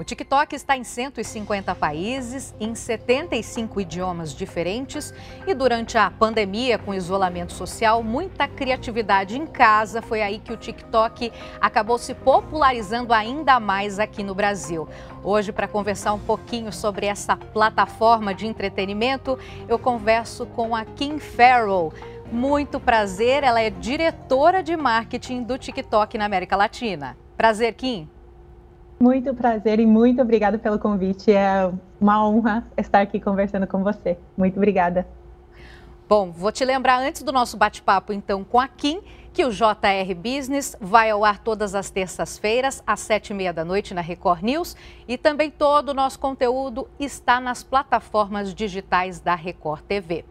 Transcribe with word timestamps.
O 0.00 0.02
TikTok 0.02 0.56
está 0.56 0.78
em 0.78 0.82
150 0.82 1.74
países, 1.74 2.54
em 2.58 2.74
75 2.74 3.82
idiomas 3.82 4.34
diferentes 4.34 5.12
e 5.46 5.52
durante 5.52 5.98
a 5.98 6.10
pandemia, 6.10 6.78
com 6.78 6.94
isolamento 6.94 7.52
social, 7.52 8.02
muita 8.02 8.48
criatividade 8.48 9.36
em 9.36 9.46
casa. 9.46 10.00
Foi 10.00 10.22
aí 10.22 10.38
que 10.38 10.54
o 10.54 10.56
TikTok 10.56 11.30
acabou 11.60 11.98
se 11.98 12.14
popularizando 12.14 13.12
ainda 13.12 13.60
mais 13.60 13.98
aqui 13.98 14.22
no 14.22 14.34
Brasil. 14.34 14.88
Hoje, 15.22 15.52
para 15.52 15.68
conversar 15.68 16.14
um 16.14 16.18
pouquinho 16.18 16.72
sobre 16.72 17.04
essa 17.04 17.36
plataforma 17.36 18.34
de 18.34 18.46
entretenimento, 18.46 19.38
eu 19.68 19.78
converso 19.78 20.46
com 20.46 20.74
a 20.74 20.82
Kim 20.82 21.18
Farrell. 21.18 21.92
Muito 22.32 22.80
prazer, 22.80 23.44
ela 23.44 23.60
é 23.60 23.68
diretora 23.68 24.62
de 24.62 24.74
marketing 24.78 25.42
do 25.42 25.58
TikTok 25.58 26.16
na 26.16 26.24
América 26.24 26.56
Latina. 26.56 27.18
Prazer, 27.36 27.74
Kim. 27.74 28.08
Muito 29.02 29.32
prazer 29.32 29.80
e 29.80 29.86
muito 29.86 30.20
obrigada 30.20 30.58
pelo 30.58 30.78
convite. 30.78 31.32
É 31.32 31.72
uma 31.98 32.22
honra 32.28 32.66
estar 32.76 33.00
aqui 33.00 33.18
conversando 33.18 33.66
com 33.66 33.82
você. 33.82 34.18
Muito 34.36 34.58
obrigada. 34.58 35.06
Bom, 36.06 36.30
vou 36.30 36.52
te 36.52 36.62
lembrar 36.66 37.00
antes 37.00 37.22
do 37.22 37.32
nosso 37.32 37.56
bate-papo, 37.56 38.12
então, 38.12 38.44
com 38.44 38.60
a 38.60 38.68
Kim, 38.68 39.00
que 39.32 39.42
o 39.42 39.50
JR 39.50 40.14
Business 40.14 40.76
vai 40.78 41.08
ao 41.08 41.24
ar 41.24 41.38
todas 41.38 41.74
as 41.74 41.88
terças-feiras, 41.88 42.82
às 42.86 43.00
sete 43.00 43.30
e 43.30 43.34
meia 43.34 43.54
da 43.54 43.64
noite, 43.64 43.94
na 43.94 44.02
Record 44.02 44.42
News. 44.42 44.76
E 45.08 45.16
também 45.16 45.50
todo 45.50 45.90
o 45.90 45.94
nosso 45.94 46.18
conteúdo 46.18 46.86
está 46.98 47.40
nas 47.40 47.62
plataformas 47.62 48.52
digitais 48.52 49.18
da 49.18 49.34
Record 49.34 49.80
TV. 49.84 50.26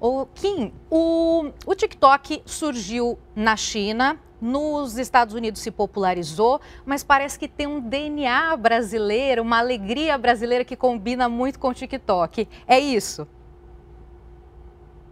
O 0.00 0.24
Kim, 0.24 0.72
o, 0.90 1.50
o 1.66 1.74
TikTok 1.74 2.42
surgiu 2.46 3.18
na 3.36 3.54
China, 3.54 4.18
nos 4.40 4.96
Estados 4.96 5.34
Unidos 5.34 5.60
se 5.60 5.70
popularizou, 5.70 6.58
mas 6.86 7.04
parece 7.04 7.38
que 7.38 7.46
tem 7.46 7.66
um 7.66 7.80
DNA 7.80 8.56
brasileiro, 8.56 9.42
uma 9.42 9.58
alegria 9.58 10.16
brasileira 10.16 10.64
que 10.64 10.74
combina 10.74 11.28
muito 11.28 11.58
com 11.58 11.68
o 11.68 11.74
TikTok. 11.74 12.48
É 12.66 12.78
isso? 12.78 13.28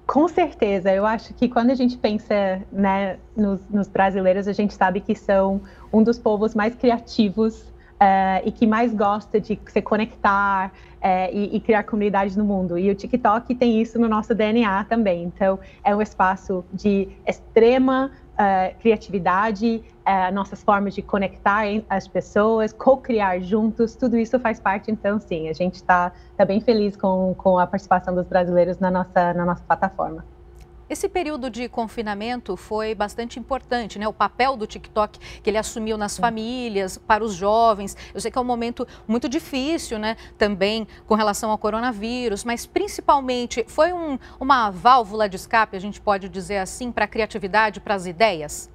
Com 0.06 0.26
certeza. 0.26 0.91
Eu 0.91 1.04
acho 1.04 1.34
que 1.34 1.50
quando 1.50 1.68
a 1.70 1.74
gente 1.74 1.98
pensa 1.98 2.62
né, 2.72 3.18
nos, 3.36 3.60
nos 3.68 3.88
brasileiros, 3.88 4.48
a 4.48 4.54
gente 4.54 4.72
sabe 4.72 5.02
que 5.02 5.14
são 5.14 5.60
um 5.92 6.02
dos 6.02 6.18
povos 6.18 6.54
mais 6.54 6.74
criativos 6.74 7.62
Uh, 8.00 8.46
e 8.46 8.52
que 8.52 8.64
mais 8.64 8.94
gosta 8.94 9.41
de 9.41 9.58
se 9.66 9.82
conectar 9.82 10.70
uh, 10.98 11.34
e, 11.34 11.56
e, 11.56 11.60
criar 11.60 11.82
comunidades 11.82 12.36
no 12.36 12.44
mundo. 12.44 12.78
E 12.78 12.88
o 12.91 12.94
TikTok 12.94 13.52
tem 13.56 13.82
isso 13.82 13.98
no 13.98 14.08
nosso 14.08 14.36
DNA 14.36 14.84
também. 14.84 15.24
Então, 15.24 15.58
é 15.82 15.94
um 15.96 16.00
espaço 16.00 16.64
de 16.72 17.08
extrema 17.26 18.12
uh, 18.38 18.78
criatividade, 18.78 19.82
uh, 20.06 20.32
nossas 20.32 20.62
formas 20.62 20.94
de 20.94 21.02
conectar 21.02 21.64
as 21.91 22.06
pessoas, 22.06 22.72
co-criar 22.72 23.41
juntos, 23.41 23.96
tudo 23.96 24.16
isso 24.16 24.38
faz 24.38 24.60
parte. 24.60 24.91
Então, 24.91 25.19
sim, 25.19 25.48
a 25.48 25.52
gente 25.52 25.74
está 25.74 26.12
tá 26.36 26.44
bem 26.44 26.60
feliz 26.60 26.96
com, 26.96 27.34
com 27.36 27.58
a 27.58 27.66
participação 27.66 28.14
dos 28.14 28.26
brasileiros 28.26 28.78
na 28.78 28.91
nossa, 28.91 29.34
na 29.34 29.44
nossa 29.44 29.64
plataforma. 29.64 30.24
Esse 30.89 31.08
período 31.08 31.50
de 31.50 31.69
confinamento 31.69 32.56
foi 32.56 32.94
bastante 32.94 33.39
importante, 33.39 33.98
né? 33.98 34.08
O 34.08 34.12
papel 34.12 34.56
do 34.56 34.67
TikTok 34.67 35.19
que 35.42 35.50
ele 35.50 35.58
assumiu 35.58 35.98
nas 35.98 36.17
famílias, 36.17 36.97
para 36.97 37.22
os 37.22 37.34
jovens. 37.34 37.97
Eu 38.14 38.20
sei 38.20 38.31
que 38.31 38.39
é 38.39 38.41
um 38.41 38.44
momento 38.44 38.86
muito 39.06 39.28
difícil, 39.28 39.98
né? 39.98 40.16
Também 40.39 40.89
com 41.06 41.14
relação 41.14 41.50
ao 41.50 41.59
coronavírus, 41.59 42.42
mas 42.42 42.64
principalmente 42.64 43.64
foi 43.69 43.92
um, 43.92 44.19
uma 44.41 44.70
válvula 44.70 45.28
de 45.28 45.36
escape, 45.36 45.77
a 45.77 45.81
gente 45.81 46.00
pode 46.00 46.28
dizer 46.28 46.59
assim, 46.59 46.91
para 46.91 47.05
a 47.05 47.09
criatividade, 47.09 47.81
para 47.81 47.94
as 47.94 48.06
ideias? 48.06 48.70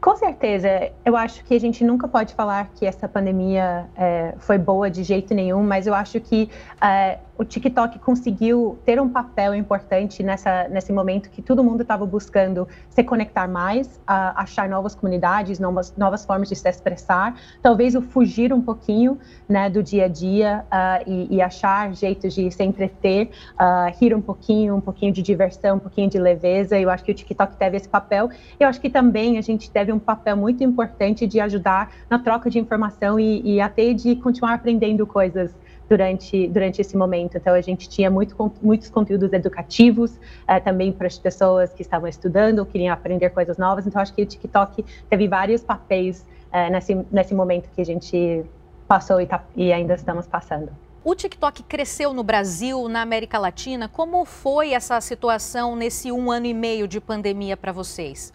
Com 0.00 0.14
certeza, 0.16 0.92
eu 1.04 1.16
acho 1.16 1.44
que 1.44 1.54
a 1.54 1.60
gente 1.60 1.82
nunca 1.84 2.06
pode 2.06 2.32
falar 2.32 2.70
que 2.76 2.86
essa 2.86 3.08
pandemia 3.08 3.88
é, 3.96 4.32
foi 4.38 4.56
boa 4.56 4.88
de 4.88 5.02
jeito 5.02 5.34
nenhum, 5.34 5.62
mas 5.62 5.88
eu 5.88 5.94
acho 5.94 6.20
que 6.20 6.48
é, 6.80 7.18
o 7.38 7.44
TikTok 7.44 8.00
conseguiu 8.00 8.76
ter 8.84 9.00
um 9.00 9.08
papel 9.08 9.54
importante 9.54 10.24
nessa, 10.24 10.68
nesse 10.68 10.92
momento 10.92 11.30
que 11.30 11.40
todo 11.40 11.62
mundo 11.62 11.82
estava 11.82 12.04
buscando 12.04 12.66
se 12.90 13.04
conectar 13.04 13.46
mais, 13.46 14.00
achar 14.06 14.68
novas 14.68 14.94
comunidades, 14.94 15.60
novas, 15.60 15.94
novas 15.96 16.24
formas 16.24 16.48
de 16.48 16.56
se 16.56 16.68
expressar, 16.68 17.38
talvez 17.62 17.94
o 17.94 18.02
fugir 18.02 18.52
um 18.52 18.60
pouquinho 18.60 19.18
né, 19.48 19.70
do 19.70 19.82
dia 19.82 20.06
a 20.06 20.08
dia 20.08 20.64
uh, 20.66 21.08
e, 21.08 21.36
e, 21.36 21.42
achar 21.42 21.94
jeitos 21.94 22.34
de 22.34 22.50
se 22.50 22.64
entreter, 22.64 23.30
uh, 23.54 23.96
rir 24.00 24.14
um 24.14 24.20
pouquinho, 24.20 24.74
um 24.74 24.80
pouquinho 24.80 25.12
de 25.12 25.22
diversão, 25.22 25.76
um 25.76 25.78
pouquinho 25.78 26.10
de 26.10 26.18
leveza. 26.18 26.78
Eu 26.78 26.90
acho 26.90 27.04
que 27.04 27.12
o 27.12 27.14
TikTok 27.14 27.56
teve 27.56 27.76
esse 27.76 27.88
papel. 27.88 28.30
Eu 28.58 28.66
acho 28.66 28.80
que 28.80 28.90
também 28.90 29.38
a 29.38 29.40
gente 29.40 29.70
teve 29.70 29.92
um 29.92 29.98
papel 29.98 30.36
muito 30.36 30.64
importante 30.64 31.26
de 31.26 31.38
ajudar 31.38 31.92
na 32.10 32.18
troca 32.18 32.50
de 32.50 32.58
informação 32.58 33.18
e, 33.20 33.40
e 33.42 33.60
até 33.60 33.92
de 33.92 34.16
continuar 34.16 34.54
aprendendo 34.54 35.06
coisas 35.06 35.54
durante, 35.88 36.46
durante 36.48 36.80
esse 36.80 36.96
momento. 36.96 37.36
Então, 37.36 37.54
a 37.54 37.60
gente 37.60 37.88
tinha 37.88 38.10
muito, 38.10 38.36
muitos 38.62 38.90
conteúdos 38.90 39.32
educativos 39.32 40.12
uh, 40.12 40.62
também 40.62 40.92
para 40.92 41.06
as 41.06 41.18
pessoas 41.18 41.72
que 41.72 41.82
estavam 41.82 42.08
estudando 42.08 42.60
ou 42.60 42.66
queriam 42.66 42.92
aprender 42.92 43.30
coisas 43.30 43.56
novas. 43.56 43.86
Então, 43.86 44.00
acho 44.00 44.12
que 44.12 44.22
o 44.22 44.26
TikTok 44.26 44.84
teve 45.08 45.28
vários 45.28 45.62
papéis 45.62 46.26
uh, 46.52 46.70
nesse, 46.70 46.94
nesse 47.10 47.34
momento 47.34 47.68
que 47.74 47.80
a 47.80 47.84
gente 47.84 48.44
passou 48.86 49.20
e, 49.20 49.26
tá, 49.26 49.44
e 49.56 49.72
ainda 49.72 49.94
estamos 49.94 50.26
passando. 50.26 50.70
O 51.04 51.14
TikTok 51.14 51.62
cresceu 51.62 52.12
no 52.12 52.22
Brasil, 52.22 52.88
na 52.88 53.00
América 53.00 53.38
Latina. 53.38 53.88
Como 53.88 54.24
foi 54.24 54.72
essa 54.72 55.00
situação 55.00 55.74
nesse 55.74 56.12
um 56.12 56.30
ano 56.30 56.46
e 56.46 56.54
meio 56.54 56.86
de 56.86 57.00
pandemia 57.00 57.56
para 57.56 57.72
vocês? 57.72 58.32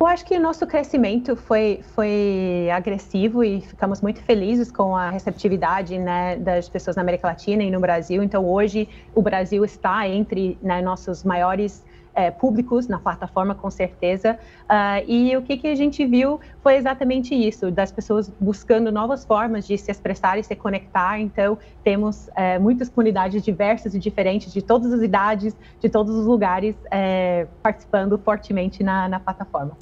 Eu 0.00 0.06
acho 0.06 0.24
que 0.24 0.36
o 0.36 0.40
nosso 0.40 0.64
crescimento 0.64 1.34
foi, 1.34 1.80
foi 1.96 2.68
agressivo 2.72 3.42
e 3.42 3.60
ficamos 3.60 4.00
muito 4.00 4.22
felizes 4.22 4.70
com 4.70 4.94
a 4.94 5.10
receptividade 5.10 5.98
né, 5.98 6.36
das 6.36 6.68
pessoas 6.68 6.94
na 6.94 7.02
América 7.02 7.26
Latina 7.26 7.64
e 7.64 7.70
no 7.70 7.80
Brasil. 7.80 8.22
Então, 8.22 8.46
hoje, 8.48 8.88
o 9.12 9.20
Brasil 9.20 9.64
está 9.64 10.08
entre 10.08 10.56
né, 10.62 10.80
nossos 10.80 11.24
maiores 11.24 11.84
é, 12.18 12.32
públicos 12.32 12.88
na 12.88 12.98
plataforma, 12.98 13.54
com 13.54 13.70
certeza. 13.70 14.36
Uh, 14.64 15.04
e 15.06 15.36
o 15.36 15.42
que, 15.42 15.56
que 15.56 15.68
a 15.68 15.74
gente 15.76 16.04
viu 16.04 16.40
foi 16.60 16.74
exatamente 16.74 17.32
isso, 17.32 17.70
das 17.70 17.92
pessoas 17.92 18.28
buscando 18.40 18.90
novas 18.90 19.24
formas 19.24 19.64
de 19.64 19.78
se 19.78 19.88
expressar 19.88 20.36
e 20.36 20.42
se 20.42 20.56
conectar. 20.56 21.20
Então, 21.20 21.56
temos 21.84 22.28
é, 22.34 22.58
muitas 22.58 22.88
comunidades 22.88 23.40
diversas 23.44 23.94
e 23.94 24.00
diferentes, 24.00 24.52
de 24.52 24.60
todas 24.60 24.92
as 24.92 25.00
idades, 25.00 25.56
de 25.78 25.88
todos 25.88 26.12
os 26.16 26.26
lugares, 26.26 26.74
é, 26.90 27.46
participando 27.62 28.18
fortemente 28.18 28.82
na, 28.82 29.08
na 29.08 29.20
plataforma. 29.20 29.76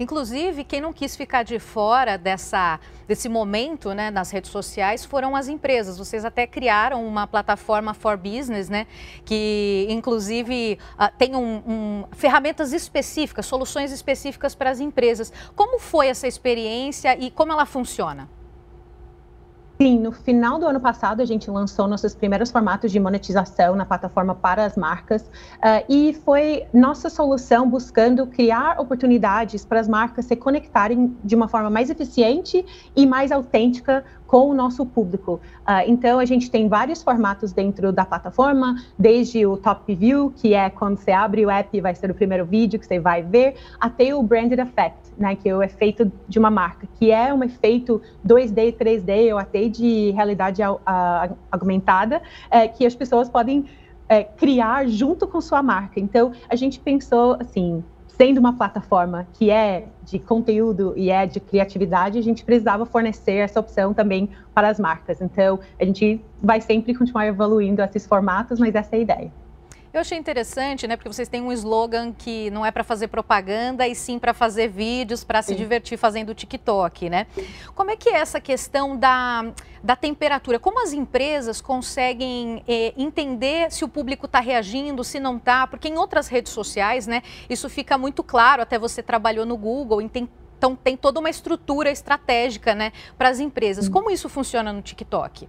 Inclusive, 0.00 0.64
quem 0.64 0.80
não 0.80 0.94
quis 0.94 1.14
ficar 1.14 1.42
de 1.42 1.58
fora 1.58 2.16
dessa, 2.16 2.80
desse 3.06 3.28
momento 3.28 3.92
né, 3.92 4.10
nas 4.10 4.30
redes 4.30 4.50
sociais 4.50 5.04
foram 5.04 5.36
as 5.36 5.46
empresas. 5.46 5.98
Vocês 5.98 6.24
até 6.24 6.46
criaram 6.46 7.06
uma 7.06 7.26
plataforma 7.26 7.92
for 7.92 8.16
business, 8.16 8.70
né, 8.70 8.86
que 9.26 9.86
inclusive 9.90 10.78
uh, 10.94 11.14
tem 11.18 11.36
um, 11.36 11.62
um, 11.66 12.04
ferramentas 12.12 12.72
específicas, 12.72 13.44
soluções 13.44 13.92
específicas 13.92 14.54
para 14.54 14.70
as 14.70 14.80
empresas. 14.80 15.30
Como 15.54 15.78
foi 15.78 16.06
essa 16.06 16.26
experiência 16.26 17.14
e 17.18 17.30
como 17.30 17.52
ela 17.52 17.66
funciona? 17.66 18.39
Sim, 19.80 19.98
no 19.98 20.12
final 20.12 20.58
do 20.58 20.66
ano 20.66 20.78
passado 20.78 21.22
a 21.22 21.24
gente 21.24 21.50
lançou 21.50 21.88
nossos 21.88 22.14
primeiros 22.14 22.50
formatos 22.50 22.92
de 22.92 23.00
monetização 23.00 23.74
na 23.74 23.86
plataforma 23.86 24.34
para 24.34 24.66
as 24.66 24.76
marcas 24.76 25.22
uh, 25.22 25.82
e 25.88 26.12
foi 26.22 26.64
nossa 26.70 27.08
solução 27.08 27.66
buscando 27.66 28.26
criar 28.26 28.78
oportunidades 28.78 29.64
para 29.64 29.80
as 29.80 29.88
marcas 29.88 30.26
se 30.26 30.36
conectarem 30.36 31.16
de 31.24 31.34
uma 31.34 31.48
forma 31.48 31.70
mais 31.70 31.88
eficiente 31.88 32.62
e 32.94 33.06
mais 33.06 33.32
autêntica 33.32 34.04
com 34.30 34.48
o 34.48 34.54
nosso 34.54 34.86
público. 34.86 35.40
Uh, 35.62 35.82
então, 35.88 36.20
a 36.20 36.24
gente 36.24 36.48
tem 36.52 36.68
vários 36.68 37.02
formatos 37.02 37.52
dentro 37.52 37.92
da 37.92 38.04
plataforma, 38.04 38.76
desde 38.96 39.44
o 39.44 39.56
Top 39.56 39.92
View, 39.92 40.32
que 40.36 40.54
é 40.54 40.70
quando 40.70 40.98
você 40.98 41.10
abre 41.10 41.44
o 41.44 41.50
app 41.50 41.80
vai 41.80 41.96
ser 41.96 42.12
o 42.12 42.14
primeiro 42.14 42.44
vídeo 42.44 42.78
que 42.78 42.86
você 42.86 43.00
vai 43.00 43.24
ver, 43.24 43.56
até 43.80 44.14
o 44.14 44.22
Branded 44.22 44.60
Effect, 44.60 45.12
né, 45.18 45.34
que 45.34 45.48
é 45.48 45.56
o 45.56 45.60
efeito 45.60 46.12
de 46.28 46.38
uma 46.38 46.48
marca, 46.48 46.86
que 46.96 47.10
é 47.10 47.34
um 47.34 47.42
efeito 47.42 48.00
2D, 48.24 48.76
3D 48.76 49.32
ou 49.32 49.38
até 49.38 49.68
de 49.68 50.12
realidade 50.12 50.62
aumentada, 51.50 52.22
é, 52.52 52.68
que 52.68 52.86
as 52.86 52.94
pessoas 52.94 53.28
podem 53.28 53.64
é, 54.08 54.22
criar 54.22 54.86
junto 54.86 55.26
com 55.26 55.40
sua 55.40 55.60
marca. 55.60 55.98
Então, 55.98 56.30
a 56.48 56.54
gente 56.54 56.78
pensou 56.78 57.36
assim, 57.40 57.82
sendo 58.20 58.36
uma 58.36 58.52
plataforma 58.52 59.26
que 59.32 59.50
é 59.50 59.86
de 60.02 60.18
conteúdo 60.18 60.92
e 60.94 61.08
é 61.08 61.24
de 61.24 61.40
criatividade, 61.40 62.18
a 62.18 62.22
gente 62.22 62.44
precisava 62.44 62.84
fornecer 62.84 63.36
essa 63.36 63.58
opção 63.58 63.94
também 63.94 64.28
para 64.52 64.68
as 64.68 64.78
marcas. 64.78 65.22
Então, 65.22 65.58
a 65.80 65.84
gente 65.86 66.22
vai 66.42 66.60
sempre 66.60 66.94
continuar 66.94 67.26
evoluindo 67.26 67.80
esses 67.80 68.06
formatos, 68.06 68.60
mas 68.60 68.74
essa 68.74 68.94
é 68.94 68.98
a 68.98 69.00
ideia. 69.00 69.32
Eu 69.92 70.00
achei 70.00 70.16
interessante, 70.16 70.86
né? 70.86 70.96
Porque 70.96 71.12
vocês 71.12 71.28
têm 71.28 71.42
um 71.42 71.50
slogan 71.50 72.12
que 72.12 72.48
não 72.50 72.64
é 72.64 72.70
para 72.70 72.84
fazer 72.84 73.08
propaganda 73.08 73.88
e 73.88 73.94
sim 73.94 74.20
para 74.20 74.32
fazer 74.32 74.68
vídeos, 74.68 75.24
para 75.24 75.42
se 75.42 75.52
divertir 75.52 75.98
fazendo 75.98 76.32
TikTok, 76.32 77.10
né? 77.10 77.26
Como 77.74 77.90
é 77.90 77.96
que 77.96 78.08
é 78.08 78.18
essa 78.18 78.40
questão 78.40 78.96
da, 78.96 79.52
da 79.82 79.96
temperatura? 79.96 80.60
Como 80.60 80.80
as 80.80 80.92
empresas 80.92 81.60
conseguem 81.60 82.62
eh, 82.68 82.94
entender 82.96 83.72
se 83.72 83.84
o 83.84 83.88
público 83.88 84.26
está 84.26 84.38
reagindo, 84.38 85.02
se 85.02 85.18
não 85.18 85.38
está? 85.38 85.66
Porque 85.66 85.88
em 85.88 85.98
outras 85.98 86.28
redes 86.28 86.52
sociais, 86.52 87.08
né? 87.08 87.22
Isso 87.48 87.68
fica 87.68 87.98
muito 87.98 88.22
claro. 88.22 88.62
Até 88.62 88.78
você 88.78 89.02
trabalhou 89.02 89.44
no 89.44 89.56
Google, 89.56 90.00
então 90.00 90.76
tem 90.76 90.96
toda 90.96 91.18
uma 91.18 91.30
estrutura 91.30 91.90
estratégica 91.90 92.76
né, 92.76 92.92
para 93.18 93.28
as 93.28 93.40
empresas. 93.40 93.88
Como 93.88 94.08
isso 94.08 94.28
funciona 94.28 94.72
no 94.72 94.82
TikTok? 94.82 95.48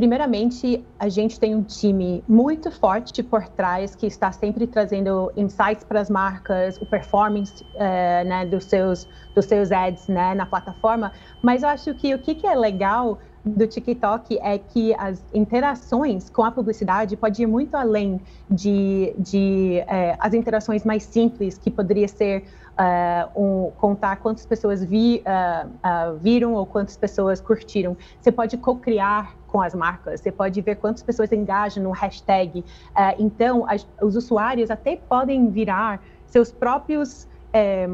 Primeiramente, 0.00 0.82
a 0.98 1.10
gente 1.10 1.38
tem 1.38 1.54
um 1.54 1.62
time 1.62 2.24
muito 2.26 2.70
forte 2.70 3.22
por 3.22 3.46
trás 3.48 3.94
que 3.94 4.06
está 4.06 4.32
sempre 4.32 4.66
trazendo 4.66 5.30
insights 5.36 5.84
para 5.84 6.00
as 6.00 6.08
marcas, 6.08 6.78
o 6.80 6.86
performance 6.86 7.62
uh, 7.74 8.26
né, 8.26 8.46
dos, 8.46 8.64
seus, 8.64 9.06
dos 9.34 9.44
seus 9.44 9.70
ads 9.70 10.08
né, 10.08 10.34
na 10.34 10.46
plataforma. 10.46 11.12
Mas 11.42 11.62
eu 11.62 11.68
acho 11.68 11.92
que 11.92 12.14
o 12.14 12.18
que, 12.18 12.34
que 12.34 12.46
é 12.46 12.54
legal 12.54 13.18
do 13.44 13.66
TikTok 13.66 14.38
é 14.40 14.56
que 14.56 14.94
as 14.94 15.22
interações 15.34 16.30
com 16.30 16.44
a 16.44 16.50
publicidade 16.50 17.14
pode 17.14 17.42
ir 17.42 17.46
muito 17.46 17.74
além 17.74 18.22
de, 18.50 19.14
de 19.18 19.82
uh, 19.82 20.16
as 20.18 20.32
interações 20.32 20.82
mais 20.82 21.02
simples 21.02 21.58
que 21.58 21.70
poderia 21.70 22.08
ser 22.08 22.44
uh, 22.80 23.40
um, 23.40 23.70
contar 23.72 24.16
quantas 24.16 24.46
pessoas 24.46 24.82
vi, 24.82 25.22
uh, 25.26 26.16
viram 26.18 26.54
ou 26.54 26.64
quantas 26.64 26.96
pessoas 26.96 27.40
curtiram. 27.40 27.96
Você 28.18 28.32
pode 28.32 28.56
co-criar 28.56 29.34
com 29.50 29.60
as 29.60 29.74
marcas, 29.74 30.20
você 30.20 30.30
pode 30.30 30.60
ver 30.60 30.76
quantas 30.76 31.02
pessoas 31.02 31.32
engajam 31.32 31.82
no 31.82 31.90
hashtag. 31.90 32.60
Uh, 32.60 32.64
então, 33.18 33.64
as, 33.68 33.86
os 34.00 34.16
usuários 34.16 34.70
até 34.70 34.96
podem 34.96 35.50
virar 35.50 36.02
seus 36.26 36.52
próprios 36.52 37.28
é, 37.52 37.88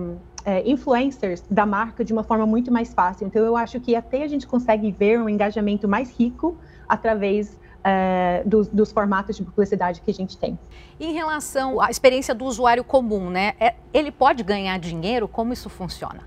é, 0.45 0.69
influencers 0.69 1.43
da 1.51 1.67
marca 1.67 2.05
de 2.05 2.13
uma 2.13 2.23
forma 2.23 2.47
muito 2.47 2.73
mais 2.73 2.93
fácil. 2.95 3.27
Então, 3.27 3.45
eu 3.45 3.57
acho 3.57 3.81
que 3.81 3.97
até 3.97 4.23
a 4.23 4.29
gente 4.29 4.47
consegue 4.47 4.91
ver 4.93 5.19
um 5.19 5.29
engajamento 5.29 5.89
mais 5.89 6.17
rico 6.17 6.57
através 6.89 7.59
é, 7.83 8.43
dos, 8.45 8.69
dos, 8.69 8.93
formatos 8.93 9.37
de 9.37 9.43
publicidade 9.43 10.01
que 10.01 10.11
a 10.11 10.15
gente 10.15 10.37
tem. 10.37 10.59
Em 11.01 11.13
relação 11.13 11.81
à 11.81 11.91
experiência 11.91 12.35
do 12.35 12.45
usuário 12.45 12.85
comum, 12.85 13.31
né? 13.31 13.55
É, 13.59 13.75
ele 13.95 14.11
pode 14.11 14.43
ganhar 14.43 14.79
dinheiro? 14.79 15.27
Como 15.27 15.53
isso 15.53 15.69
funciona? 15.69 16.21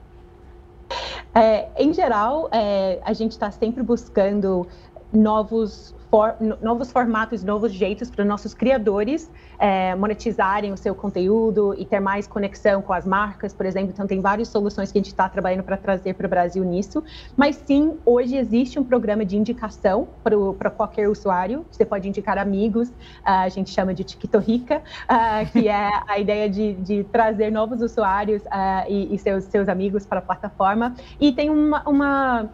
É, 1.33 1.69
em 1.77 1.93
geral, 1.93 2.49
é, 2.51 2.99
a 3.03 3.13
gente 3.13 3.31
está 3.33 3.51
sempre 3.51 3.83
buscando 3.83 4.67
novos, 5.11 5.95
for, 6.09 6.35
novos 6.61 6.91
formatos, 6.91 7.43
novos 7.43 7.71
jeitos 7.71 8.09
para 8.09 8.23
nossos 8.23 8.53
criadores 8.53 9.29
é, 9.59 9.93
monetizarem 9.95 10.71
o 10.71 10.77
seu 10.77 10.95
conteúdo 10.95 11.75
e 11.77 11.85
ter 11.85 11.99
mais 11.99 12.25
conexão 12.25 12.81
com 12.81 12.93
as 12.93 13.05
marcas, 13.05 13.53
por 13.53 13.65
exemplo. 13.65 13.91
Então, 13.91 14.07
tem 14.07 14.21
várias 14.21 14.47
soluções 14.47 14.91
que 14.91 14.97
a 14.97 15.01
gente 15.01 15.11
está 15.11 15.27
trabalhando 15.27 15.63
para 15.63 15.75
trazer 15.75 16.13
para 16.13 16.25
o 16.25 16.29
Brasil 16.29 16.63
nisso. 16.63 17.03
Mas 17.35 17.61
sim, 17.65 17.97
hoje 18.05 18.37
existe 18.37 18.79
um 18.79 18.83
programa 18.83 19.25
de 19.25 19.35
indicação 19.37 20.07
para 20.23 20.69
qualquer 20.69 21.09
usuário. 21.09 21.65
Você 21.69 21.85
pode 21.85 22.07
indicar 22.07 22.37
amigos, 22.37 22.91
a 23.23 23.49
gente 23.49 23.69
chama 23.69 23.93
de 23.93 24.03
TikTokica, 24.03 24.77
uh, 24.77 25.51
que 25.51 25.67
é 25.67 25.89
a 26.07 26.17
ideia 26.17 26.49
de, 26.49 26.73
de 26.75 27.03
trazer 27.03 27.51
novos 27.51 27.81
usuários 27.81 28.41
uh, 28.43 28.85
e, 28.87 29.13
e, 29.13 29.17
seus, 29.17 29.43
seus 29.45 29.67
amigos 29.67 30.05
para 30.05 30.19
a 30.19 30.21
plataforma. 30.21 30.95
E 31.19 31.33
tem 31.33 31.49
uma, 31.49 31.83
uma 31.87 32.49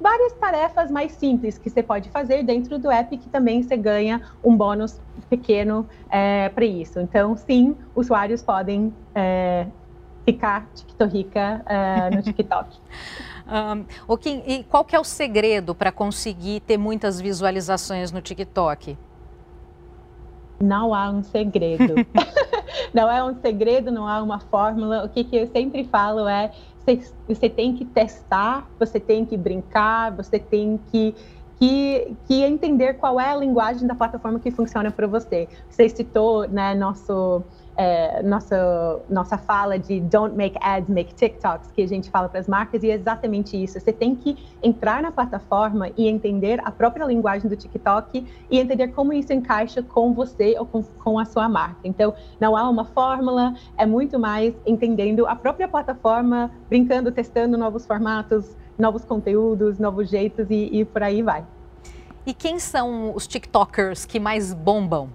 várias 0.00 0.32
tarefas 0.34 0.90
mais 0.90 1.12
simples 1.12 1.58
que 1.58 1.70
você 1.70 1.82
pode 1.82 2.10
fazer 2.10 2.42
dentro 2.42 2.78
do 2.78 2.90
app 2.90 3.16
que 3.16 3.28
também 3.28 3.62
você 3.62 3.76
ganha 3.76 4.22
um 4.42 4.56
bônus 4.56 5.00
pequeno 5.28 5.86
é, 6.10 6.48
para 6.50 6.64
isso. 6.64 7.00
Então, 7.00 7.36
sim, 7.36 7.76
usuários 7.94 8.42
podem 8.42 8.92
é, 9.14 9.66
ficar 10.24 10.68
TikTokica 10.74 11.62
é, 11.66 12.16
no 12.16 12.20
TikTok. 12.22 12.78
um, 13.46 13.84
o 14.06 14.16
Kim, 14.18 14.42
e 14.46 14.64
qual 14.64 14.84
que 14.84 14.94
é 14.94 15.00
o 15.00 15.04
segredo 15.04 15.74
para 15.74 15.92
conseguir 15.92 16.60
ter 16.60 16.76
muitas 16.76 17.20
visualizações 17.20 18.12
no 18.12 18.20
TikTok? 18.20 18.98
Não 20.62 20.94
há 20.94 21.10
um 21.10 21.22
segredo. 21.22 21.94
não 22.94 23.10
é 23.10 23.22
um 23.22 23.34
segredo, 23.40 23.90
não 23.90 24.06
há 24.06 24.22
uma 24.22 24.40
fórmula. 24.40 25.04
O 25.04 25.08
que, 25.08 25.24
que 25.24 25.36
eu 25.36 25.46
sempre 25.48 25.84
falo 25.84 26.26
é 26.26 26.50
você, 27.26 27.48
tem 27.48 27.74
que 27.74 27.84
testar, 27.84 28.70
você 28.78 29.00
tem 29.00 29.24
que 29.26 29.36
brincar, 29.36 30.14
você 30.14 30.38
tem 30.38 30.78
que 30.78 31.14
que, 31.58 32.18
que 32.26 32.42
entender 32.42 32.94
qual 32.94 33.18
é 33.18 33.30
a 33.30 33.36
linguagem 33.36 33.86
da 33.86 33.94
plataforma 33.94 34.38
que 34.38 34.50
funciona 34.50 34.90
para 34.90 35.06
você. 35.06 35.48
Você 35.70 35.88
citou, 35.88 36.46
né, 36.46 36.74
nosso 36.74 37.44
é, 37.76 38.22
nossa, 38.22 39.00
nossa 39.08 39.36
fala 39.36 39.78
de 39.78 40.00
don't 40.00 40.34
make 40.34 40.56
ads, 40.60 40.88
make 40.88 41.14
TikToks, 41.14 41.70
que 41.72 41.82
a 41.82 41.86
gente 41.86 42.10
fala 42.10 42.28
para 42.28 42.40
as 42.40 42.48
marcas, 42.48 42.82
e 42.82 42.90
é 42.90 42.94
exatamente 42.94 43.62
isso. 43.62 43.78
Você 43.78 43.92
tem 43.92 44.14
que 44.14 44.36
entrar 44.62 45.02
na 45.02 45.12
plataforma 45.12 45.90
e 45.96 46.08
entender 46.08 46.60
a 46.64 46.70
própria 46.70 47.04
linguagem 47.04 47.48
do 47.48 47.56
TikTok 47.56 48.26
e 48.50 48.58
entender 48.58 48.88
como 48.88 49.12
isso 49.12 49.32
encaixa 49.32 49.82
com 49.82 50.14
você 50.14 50.56
ou 50.58 50.64
com, 50.64 50.82
com 50.82 51.18
a 51.18 51.24
sua 51.24 51.48
marca. 51.48 51.80
Então, 51.84 52.14
não 52.40 52.56
há 52.56 52.68
uma 52.68 52.84
fórmula, 52.84 53.54
é 53.76 53.84
muito 53.84 54.18
mais 54.18 54.54
entendendo 54.66 55.26
a 55.26 55.36
própria 55.36 55.68
plataforma, 55.68 56.50
brincando, 56.68 57.12
testando 57.12 57.58
novos 57.58 57.86
formatos, 57.86 58.56
novos 58.78 59.04
conteúdos, 59.04 59.78
novos 59.78 60.08
jeitos 60.08 60.46
e, 60.50 60.70
e 60.72 60.84
por 60.84 61.02
aí 61.02 61.22
vai. 61.22 61.44
E 62.24 62.34
quem 62.34 62.58
são 62.58 63.14
os 63.14 63.26
TikTokers 63.26 64.04
que 64.04 64.18
mais 64.18 64.52
bombam? 64.52 65.10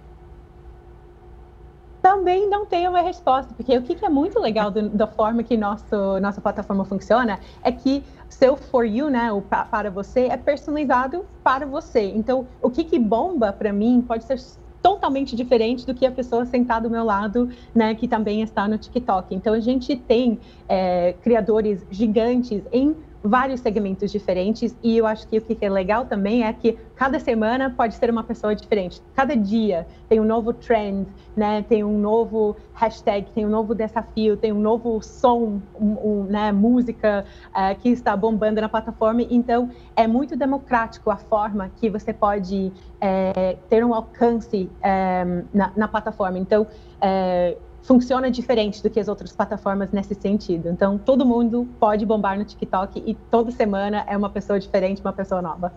Também 2.01 2.49
não 2.49 2.65
tenho 2.65 2.89
uma 2.89 3.01
resposta, 3.01 3.53
porque 3.53 3.77
o 3.77 3.81
que, 3.83 4.03
é 4.03 4.09
muito 4.09 4.39
legal 4.39 4.71
do, 4.71 4.89
da 4.89 5.05
forma 5.05 5.43
que 5.43 5.55
nosso, 5.55 6.19
nossa 6.19 6.41
plataforma 6.41 6.83
funciona 6.83 7.39
é 7.63 7.71
que 7.71 8.03
seu 8.27 8.57
for 8.57 8.85
you, 8.85 9.09
né, 9.09 9.31
o 9.31 9.41
para 9.41 9.91
você, 9.91 10.21
é 10.21 10.37
personalizado 10.37 11.25
para 11.43 11.65
você. 11.65 12.11
Então, 12.15 12.47
o 12.61 12.69
que, 12.69 12.83
que 12.83 12.97
bomba 12.97 13.53
para 13.53 13.71
mim 13.71 14.03
pode 14.05 14.23
ser 14.23 14.39
totalmente 14.81 15.35
diferente 15.35 15.85
do 15.85 15.93
que 15.93 16.05
a 16.05 16.11
pessoa 16.11 16.43
sentada 16.45 16.87
do 16.87 16.91
meu 16.91 17.03
lado, 17.03 17.49
né, 17.73 17.93
que 17.93 18.07
também 18.07 18.41
está 18.41 18.67
no 18.67 18.77
TikTok. 18.77 19.35
Então, 19.35 19.53
a 19.53 19.59
gente 19.59 19.95
tem 19.95 20.39
é, 20.67 21.13
criadores 21.21 21.85
gigantes 21.91 22.63
em 22.71 22.95
vários 23.23 23.59
segmentos 23.59 24.11
diferentes 24.11 24.75
e 24.81 24.97
eu 24.97 25.05
acho 25.05 25.27
que 25.27 25.37
o 25.37 25.41
que 25.41 25.63
é 25.63 25.69
legal 25.69 26.05
também 26.05 26.43
é 26.43 26.53
que 26.53 26.77
cada 26.95 27.19
semana 27.19 27.69
pode 27.69 27.95
ser 27.95 28.09
uma 28.09 28.23
pessoa 28.23 28.55
diferente. 28.55 29.01
Cada 29.15 29.35
dia 29.35 29.87
tem 30.09 30.19
um 30.19 30.23
novo 30.23 30.53
trend, 30.53 31.07
né? 31.35 31.63
Tem 31.67 31.83
um 31.83 31.97
novo 31.97 32.55
hashtag, 32.73 33.29
tem 33.31 33.45
um 33.45 33.49
novo 33.49 33.75
desafio, 33.75 34.37
tem 34.37 34.51
um 34.51 34.59
novo 34.59 35.01
som, 35.01 35.61
um, 35.79 35.91
um, 36.03 36.23
né? 36.23 36.51
Música 36.51 37.25
uh, 37.49 37.79
que 37.79 37.89
está 37.89 38.15
bombando 38.15 38.59
na 38.59 38.69
plataforma. 38.69 39.21
Então 39.29 39.69
é 39.95 40.07
muito 40.07 40.35
democrático 40.35 41.11
a 41.11 41.17
forma 41.17 41.71
que 41.79 41.89
você 41.89 42.13
pode 42.13 42.71
é, 42.99 43.57
ter 43.69 43.85
um 43.85 43.93
alcance 43.93 44.69
é, 44.81 45.43
na, 45.53 45.71
na, 45.75 45.87
plataforma. 45.87 46.37
Então 46.37 46.65
é, 46.99 47.57
funciona 47.83 48.29
diferente 48.29 48.81
do 48.81 48.89
que 48.89 48.99
as 48.99 49.07
outras 49.07 49.31
plataformas 49.31 49.91
nesse 49.91 50.15
sentido. 50.15 50.69
Então, 50.69 50.97
todo 50.97 51.25
mundo 51.25 51.67
pode 51.79 52.05
bombar 52.05 52.37
no 52.37 52.45
TikTok 52.45 53.03
e 53.05 53.15
toda 53.29 53.51
semana 53.51 54.03
é 54.07 54.15
uma 54.15 54.29
pessoa 54.29 54.59
diferente, 54.59 55.01
uma 55.01 55.13
pessoa 55.13 55.41
nova. 55.41 55.73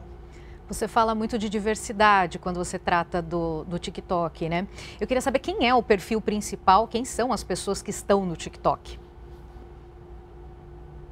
Você 0.68 0.88
fala 0.88 1.14
muito 1.14 1.38
de 1.38 1.48
diversidade 1.48 2.38
quando 2.38 2.56
você 2.56 2.78
trata 2.78 3.20
do, 3.20 3.64
do 3.64 3.78
TikTok, 3.78 4.48
né? 4.48 4.66
Eu 4.98 5.06
queria 5.06 5.20
saber 5.20 5.38
quem 5.38 5.68
é 5.68 5.74
o 5.74 5.82
perfil 5.82 6.20
principal, 6.20 6.88
quem 6.88 7.04
são 7.04 7.32
as 7.32 7.44
pessoas 7.44 7.82
que 7.82 7.90
estão 7.90 8.24
no 8.24 8.34
TikTok 8.34 9.03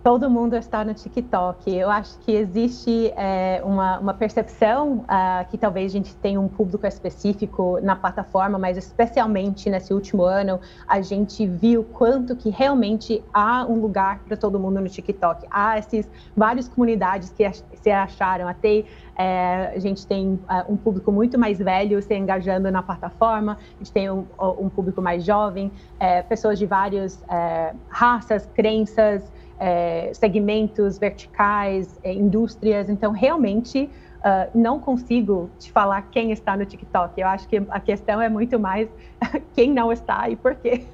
todo 0.03 0.29
mundo 0.29 0.57
está 0.57 0.85
no 0.85 0.93
TikTok. 0.93 1.73
Eu 1.73 1.89
acho 1.89 2.19
que 2.21 2.33
existe 2.33 3.13
é, 3.17 3.63
uma, 3.65 3.99
uma, 4.01 4.15
percepção 4.15 5.05
uh, 5.05 5.49
que 5.49 5.57
talvez 5.57 5.93
a 5.93 5.97
gente 5.97 6.15
tenha 6.17 6.41
um 6.41 6.49
público 6.49 6.87
específico 6.87 7.79
na 7.81 7.95
plataforma, 7.95 8.59
mas 8.59 8.77
especialmente 8.77 9.71
nesse 9.71 9.95
último 9.95 10.25
ano, 10.25 10.61
a 10.89 11.01
gente 11.01 11.47
viu 11.47 11.85
quanto 11.85 12.35
que 12.35 12.51
realmente 12.51 13.23
há 13.33 13.65
um 13.65 13.81
lugar 13.81 14.19
para 14.27 14.37
todo 14.37 14.59
mundo 14.59 14.81
no 14.81 14.89
TikTok. 14.89 15.47
Há 15.51 15.79
essas 15.79 16.09
várias 16.37 16.69
comunidades 16.69 17.31
que 17.31 17.49
se 17.77 17.91
acharam 17.91 18.49
até 18.49 18.85
é, 19.17 19.73
a 19.75 19.79
gente 19.79 20.07
tem 20.07 20.35
uh, 20.35 20.73
um 20.73 20.77
público 20.77 21.13
muito 21.13 21.39
mais 21.39 21.59
velho 21.59 22.01
se 22.03 22.15
engajando 22.15 22.71
na 22.71 22.83
plataforma, 22.83 23.59
a 23.75 23.79
gente 23.79 23.93
tem 23.93 24.11
um, 24.11 24.25
um 24.59 24.69
público 24.69 25.03
mais 25.03 25.23
jovem, 25.25 25.71
é, 26.01 26.23
pessoas 26.23 26.59
de 26.59 26.67
várias 26.67 27.23
é, 27.29 27.75
raças, 27.89 28.49
crenças, 28.55 29.31
é, 29.63 30.11
segmentos 30.13 30.99
verticais, 30.99 31.97
é, 32.03 32.13
indústrias. 32.13 32.91
Então, 32.91 33.13
realmente, 33.13 33.89
uh, 34.19 34.51
não 34.53 34.81
consigo 34.81 35.49
te 35.57 35.71
falar 35.71 36.03
quem 36.11 36.33
está 36.33 36.57
no 36.57 36.67
TikTok. 36.67 37.21
Eu 37.21 37.29
acho 37.29 37.47
que 37.47 37.63
a 37.69 37.79
questão 37.79 38.21
é 38.21 38.29
muito 38.29 38.59
mais 38.59 38.89
quem 39.55 39.73
não 39.73 39.93
está 39.93 40.29
e 40.29 40.35
por 40.35 40.57
quê. 40.57 40.85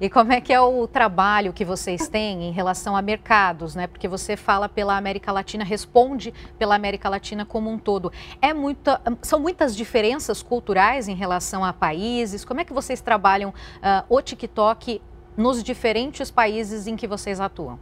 E 0.00 0.08
como 0.08 0.32
é 0.32 0.40
que 0.40 0.50
é 0.50 0.58
o 0.58 0.88
trabalho 0.88 1.52
que 1.52 1.62
vocês 1.62 2.08
têm 2.08 2.44
em 2.44 2.52
relação 2.52 2.96
a 2.96 3.02
mercados, 3.02 3.74
né? 3.74 3.86
Porque 3.86 4.08
você 4.08 4.34
fala 4.34 4.66
pela 4.66 4.96
América 4.96 5.30
Latina, 5.30 5.62
responde 5.62 6.32
pela 6.58 6.74
América 6.74 7.06
Latina 7.10 7.44
como 7.44 7.68
um 7.68 7.78
todo. 7.78 8.10
É 8.40 8.54
muita, 8.54 8.98
são 9.20 9.38
muitas 9.38 9.76
diferenças 9.76 10.42
culturais 10.42 11.06
em 11.06 11.14
relação 11.14 11.62
a 11.62 11.74
países. 11.74 12.46
Como 12.46 12.60
é 12.60 12.64
que 12.64 12.72
vocês 12.72 13.02
trabalham 13.02 13.50
uh, 13.50 14.02
o 14.08 14.22
TikTok 14.22 15.02
nos 15.40 15.64
diferentes 15.64 16.30
países 16.30 16.86
em 16.86 16.94
que 16.94 17.06
vocês 17.06 17.40
atuam? 17.40 17.78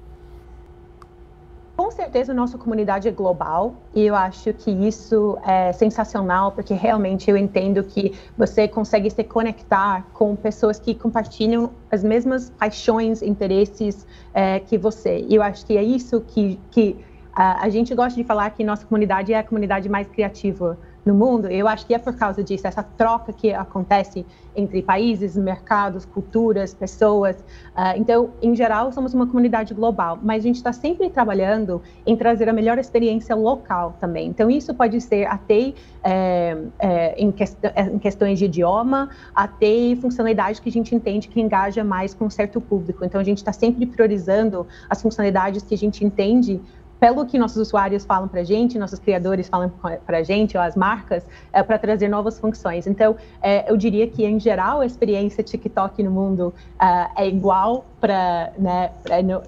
Com 1.77 1.91
certeza, 1.91 2.33
nossa 2.33 2.57
comunidade 2.57 3.09
é 3.09 3.11
global 3.11 3.75
e 3.95 4.05
eu 4.05 4.15
acho 4.15 4.53
que 4.53 4.71
isso 4.71 5.39
é 5.45 5.73
sensacional, 5.73 6.53
porque 6.53 6.75
realmente 6.75 7.31
eu 7.31 7.37
entendo 7.37 7.85
que 7.85 8.15
você 8.37 8.67
consegue 8.67 9.11
se 9.11 9.23
conectar 9.23 10.07
com 10.13 10.35
pessoas 10.35 10.79
que 10.79 10.95
compartilham 10.95 11.71
as 11.91 12.03
mesmas 12.03 12.51
paixões, 12.51 13.23
interesses 13.23 14.07
é, 14.35 14.61
que 14.61 14.77
você. 14.77 15.25
E 15.29 15.35
eu 15.35 15.43
acho 15.43 15.65
que 15.67 15.77
é 15.77 15.83
isso 15.83 16.21
que, 16.21 16.61
que 16.71 16.97
a, 17.33 17.65
a 17.65 17.69
gente 17.69 17.95
gosta 17.95 18.21
de 18.21 18.25
falar 18.25 18.51
que 18.51 18.65
nossa 18.65 18.85
comunidade 18.85 19.33
é 19.33 19.39
a 19.39 19.45
comunidade 19.45 19.89
mais 19.89 20.09
criativa 20.09 20.77
no 21.09 21.15
mundo. 21.15 21.49
Eu 21.49 21.67
acho 21.67 21.87
que 21.87 21.95
é 21.95 21.99
por 21.99 22.15
causa 22.15 22.45
disso, 22.45 22.67
essa 22.67 22.83
troca 22.83 23.33
que 23.33 23.53
acontece 23.53 24.27
entre 24.55 24.83
países, 24.83 25.37
mercados, 25.37 26.05
culturas, 26.05 26.75
pessoas. 26.75 27.37
Uh, 27.37 27.97
então, 27.97 28.31
em 28.43 28.55
geral, 28.55 28.93
somos 28.93 29.15
uma 29.15 29.27
comunidade 29.27 29.73
global, 29.73 30.19
mas 30.23 30.43
a 30.43 30.47
gente 30.49 30.57
está 30.57 30.73
sempre 30.73 31.09
trabalhando 31.09 31.81
em 32.05 32.17
trazer 32.17 32.49
a 32.49 32.53
melhor 32.53 32.77
experiência 32.77 33.35
local 33.35 33.97
também. 34.01 34.29
Então, 34.29 34.51
isso 34.51 34.75
pode 34.75 35.01
ser 35.01 35.27
até 35.27 35.73
é, 36.03 36.57
é, 36.79 37.15
em, 37.17 37.31
que, 37.31 37.45
em, 37.77 37.99
questões 37.99 38.39
de 38.39 38.45
idioma, 38.47 39.11
até 39.35 39.97
funcionalidade 40.01 40.61
que 40.61 40.69
a 40.69 40.73
gente 40.73 40.95
entende 40.95 41.29
que 41.29 41.41
engaja 41.41 41.85
mais 41.85 42.13
com 42.13 42.27
um 42.27 42.31
certo 42.31 42.61
público. 42.61 43.05
Então, 43.05 43.21
a 43.21 43.25
gente 43.25 43.39
está 43.39 43.53
sempre 43.53 43.87
priorizando 43.87 44.67
as 44.91 45.01
funcionalidades 45.01 45.63
que 45.63 45.75
a 45.75 45.79
gente 45.79 46.05
entende 46.05 46.61
pelo 47.01 47.25
que 47.27 47.39
nossos 47.39 47.57
usuários 47.57 48.05
falam 48.05 48.29
para 48.29 48.41
a 48.41 48.45
gente, 48.45 48.79
nossos 48.79 48.99
criadores 48.99 49.49
falam 49.49 49.73
para 50.07 50.19
a 50.19 50.23
gente, 50.23 50.57
ou 50.57 50.63
as 50.63 50.77
marcas, 50.77 51.25
é, 51.53 51.63
para 51.63 51.79
trazer 51.79 52.09
novas 52.09 52.39
funções. 52.39 52.87
Então, 52.87 53.17
é, 53.41 53.71
eu 53.71 53.77
diria 53.77 54.07
que, 54.07 54.25
em 54.25 54.39
geral, 54.41 54.81
a 54.81 54.87
experiência 54.87 55.43
TikTok 55.43 56.03
no 56.03 56.11
mundo 56.11 56.53
uh, 56.81 57.11
é 57.17 57.29
igual 57.29 57.85
para 58.01 58.53
né, 58.59 58.91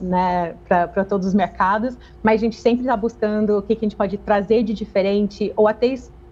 né, 0.00 0.54
todos 1.08 1.26
os 1.26 1.34
mercados, 1.34 1.96
mas 2.22 2.40
a 2.40 2.44
gente 2.44 2.56
sempre 2.56 2.82
está 2.82 2.96
buscando 2.96 3.58
o 3.58 3.62
que, 3.62 3.74
que 3.74 3.84
a 3.84 3.88
gente 3.88 3.96
pode 3.96 4.16
trazer 4.18 4.62
de 4.62 4.72
diferente, 4.72 5.52
ou 5.56 5.68
até 5.68 5.86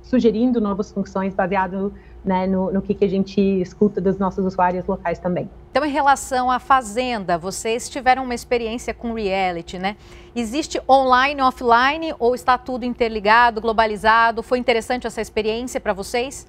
sugerindo 0.08 0.58
novas 0.58 0.90
funções 0.90 1.34
baseado 1.34 1.92
né, 2.24 2.46
no, 2.46 2.72
no 2.72 2.80
que, 2.80 2.94
que 2.94 3.04
a 3.04 3.08
gente 3.08 3.40
escuta 3.40 4.00
dos 4.00 4.18
nossos 4.18 4.44
usuários 4.44 4.86
locais 4.86 5.18
também. 5.18 5.48
Então, 5.70 5.84
em 5.84 5.90
relação 5.90 6.50
à 6.50 6.58
Fazenda, 6.58 7.36
vocês 7.36 7.88
tiveram 7.88 8.24
uma 8.24 8.34
experiência 8.34 8.94
com 8.94 9.12
reality, 9.12 9.78
né? 9.78 9.96
Existe 10.34 10.80
online, 10.88 11.42
offline 11.42 12.14
ou 12.18 12.34
está 12.34 12.56
tudo 12.56 12.84
interligado, 12.84 13.60
globalizado? 13.60 14.42
Foi 14.42 14.58
interessante 14.58 15.06
essa 15.06 15.20
experiência 15.20 15.78
para 15.78 15.92
vocês? 15.92 16.46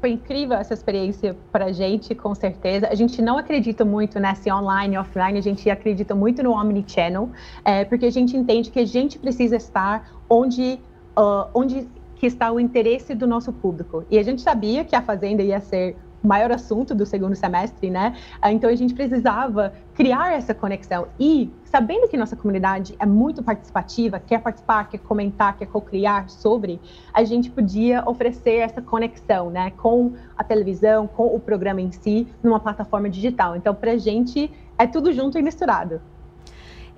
Foi 0.00 0.10
incrível 0.10 0.56
essa 0.56 0.74
experiência 0.74 1.36
para 1.50 1.66
a 1.66 1.72
gente, 1.72 2.14
com 2.14 2.34
certeza. 2.34 2.88
A 2.88 2.94
gente 2.94 3.22
não 3.22 3.38
acredita 3.38 3.84
muito 3.84 4.20
nesse 4.20 4.52
online, 4.52 4.98
offline, 4.98 5.38
a 5.38 5.42
gente 5.42 5.70
acredita 5.70 6.14
muito 6.14 6.42
no 6.42 6.50
omnichannel, 6.50 7.30
é, 7.64 7.84
porque 7.84 8.06
a 8.06 8.12
gente 8.12 8.36
entende 8.36 8.70
que 8.70 8.80
a 8.80 8.84
gente 8.84 9.18
precisa 9.18 9.56
estar 9.56 10.10
onde, 10.28 10.78
uh, 11.16 11.48
onde 11.54 11.88
que 12.16 12.26
está 12.26 12.50
o 12.50 12.58
interesse 12.58 13.14
do 13.14 13.26
nosso 13.26 13.52
público. 13.52 14.04
E 14.10 14.18
a 14.18 14.22
gente 14.22 14.42
sabia 14.42 14.84
que 14.84 14.96
a 14.96 15.02
Fazenda 15.02 15.42
ia 15.42 15.60
ser 15.60 15.96
o 16.22 16.26
maior 16.26 16.50
assunto 16.50 16.94
do 16.94 17.06
segundo 17.06 17.36
semestre, 17.36 17.90
né? 17.90 18.16
Ah, 18.40 18.50
então 18.50 18.68
a 18.68 18.74
gente 18.74 18.94
precisava 18.94 19.72
criar 19.94 20.32
essa 20.32 20.54
conexão. 20.54 21.08
E 21.20 21.50
sabendo 21.64 22.08
que 22.08 22.16
nossa 22.16 22.34
comunidade 22.34 22.96
é 22.98 23.06
muito 23.06 23.42
participativa, 23.42 24.18
quer 24.18 24.40
participar, 24.40 24.88
quer 24.88 24.98
comentar, 24.98 25.56
quer 25.56 25.66
co-criar 25.66 26.28
sobre, 26.28 26.80
a 27.12 27.22
gente 27.22 27.50
podia 27.50 28.02
oferecer 28.08 28.56
essa 28.56 28.80
conexão, 28.80 29.50
né, 29.50 29.70
com 29.76 30.14
a 30.36 30.42
televisão, 30.42 31.06
com 31.06 31.26
o 31.26 31.38
programa 31.38 31.80
em 31.80 31.92
si, 31.92 32.26
numa 32.42 32.58
plataforma 32.58 33.08
digital. 33.10 33.54
Então, 33.54 33.74
para 33.74 33.92
a 33.92 33.98
gente 33.98 34.50
é 34.78 34.86
tudo 34.86 35.12
junto 35.12 35.38
e 35.38 35.42
misturado. 35.42 36.00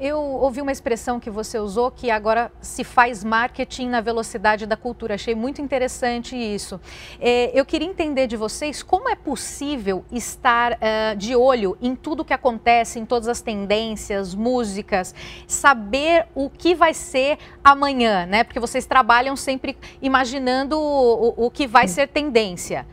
Eu 0.01 0.21
ouvi 0.21 0.61
uma 0.61 0.71
expressão 0.71 1.19
que 1.19 1.29
você 1.29 1.59
usou 1.59 1.91
que 1.91 2.09
agora 2.09 2.53
se 2.61 2.85
faz 2.85 3.25
marketing 3.25 3.89
na 3.89 4.01
velocidade 4.01 4.65
da 4.65 4.77
cultura. 4.77 5.17
Achei 5.17 5.35
muito 5.35 5.61
interessante 5.61 6.37
isso. 6.37 6.81
É, 7.21 7.51
eu 7.53 7.67
queria 7.67 7.89
entender 7.89 8.29
de 8.29 8.37
vocês 8.37 8.81
como 8.81 9.09
é 9.09 9.17
possível 9.17 10.05
estar 10.13 10.75
uh, 10.75 11.17
de 11.17 11.35
olho 11.35 11.77
em 11.83 11.97
tudo 11.97 12.25
que 12.25 12.33
acontece, 12.33 13.01
em 13.01 13.05
todas 13.05 13.27
as 13.27 13.41
tendências, 13.41 14.37
músicas, 14.37 15.13
saber 15.49 16.29
o 16.33 16.49
que 16.49 16.77
vai 16.77 16.95
ser 16.95 17.37
amanhã, 17.65 18.25
né? 18.25 18.45
Porque 18.45 18.61
vocês 18.61 18.87
trabalham 18.87 19.35
sempre 19.35 19.77
imaginando 20.01 20.79
o, 20.79 21.47
o 21.47 21.51
que 21.51 21.67
vai 21.67 21.89
ser 21.89 22.07
tendência. 22.07 22.87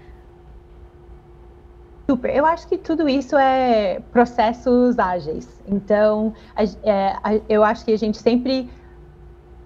Super. 2.10 2.36
Eu 2.36 2.46
acho 2.46 2.68
que 2.68 2.78
tudo 2.78 3.10
isso 3.10 3.36
é 3.36 4.00
processos 4.12 5.00
ágeis. 5.00 5.48
Então, 5.68 6.34
a, 6.56 6.64
é, 6.84 7.16
a, 7.24 7.40
eu 7.50 7.64
acho 7.64 7.84
que 7.84 7.92
a 7.92 7.98
gente 7.98 8.18
sempre 8.18 8.70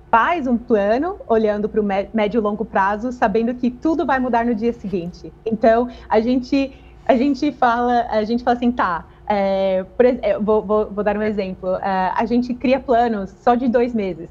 faz 0.10 0.48
um 0.48 0.58
plano 0.58 1.17
olhando 1.27 1.69
para 1.69 1.81
o 1.81 1.84
médio 1.84 2.39
e 2.39 2.41
longo 2.41 2.65
prazo, 2.65 3.12
sabendo 3.12 3.53
que 3.53 3.69
tudo 3.69 4.05
vai 4.05 4.19
mudar 4.19 4.46
no 4.46 4.55
dia 4.55 4.74
seguinte. 4.74 5.31
Então, 5.46 5.89
a 6.08 6.19
gente 6.19 6.74
a 7.05 7.15
gente 7.15 7.51
fala 7.51 8.08
a 8.10 8.24
gente 8.24 8.43
fala 8.43 8.55
assim, 8.55 8.72
tá? 8.72 9.05
É, 9.27 9.86
por, 9.96 10.05
é, 10.05 10.39
vou, 10.39 10.63
vou, 10.63 10.89
vou, 10.89 11.03
dar 11.03 11.15
um 11.17 11.22
exemplo. 11.22 11.75
É, 11.75 12.13
a 12.15 12.25
gente 12.25 12.53
cria 12.53 12.79
planos 12.79 13.29
só 13.41 13.53
de 13.53 13.67
dois 13.67 13.93
meses. 13.93 14.29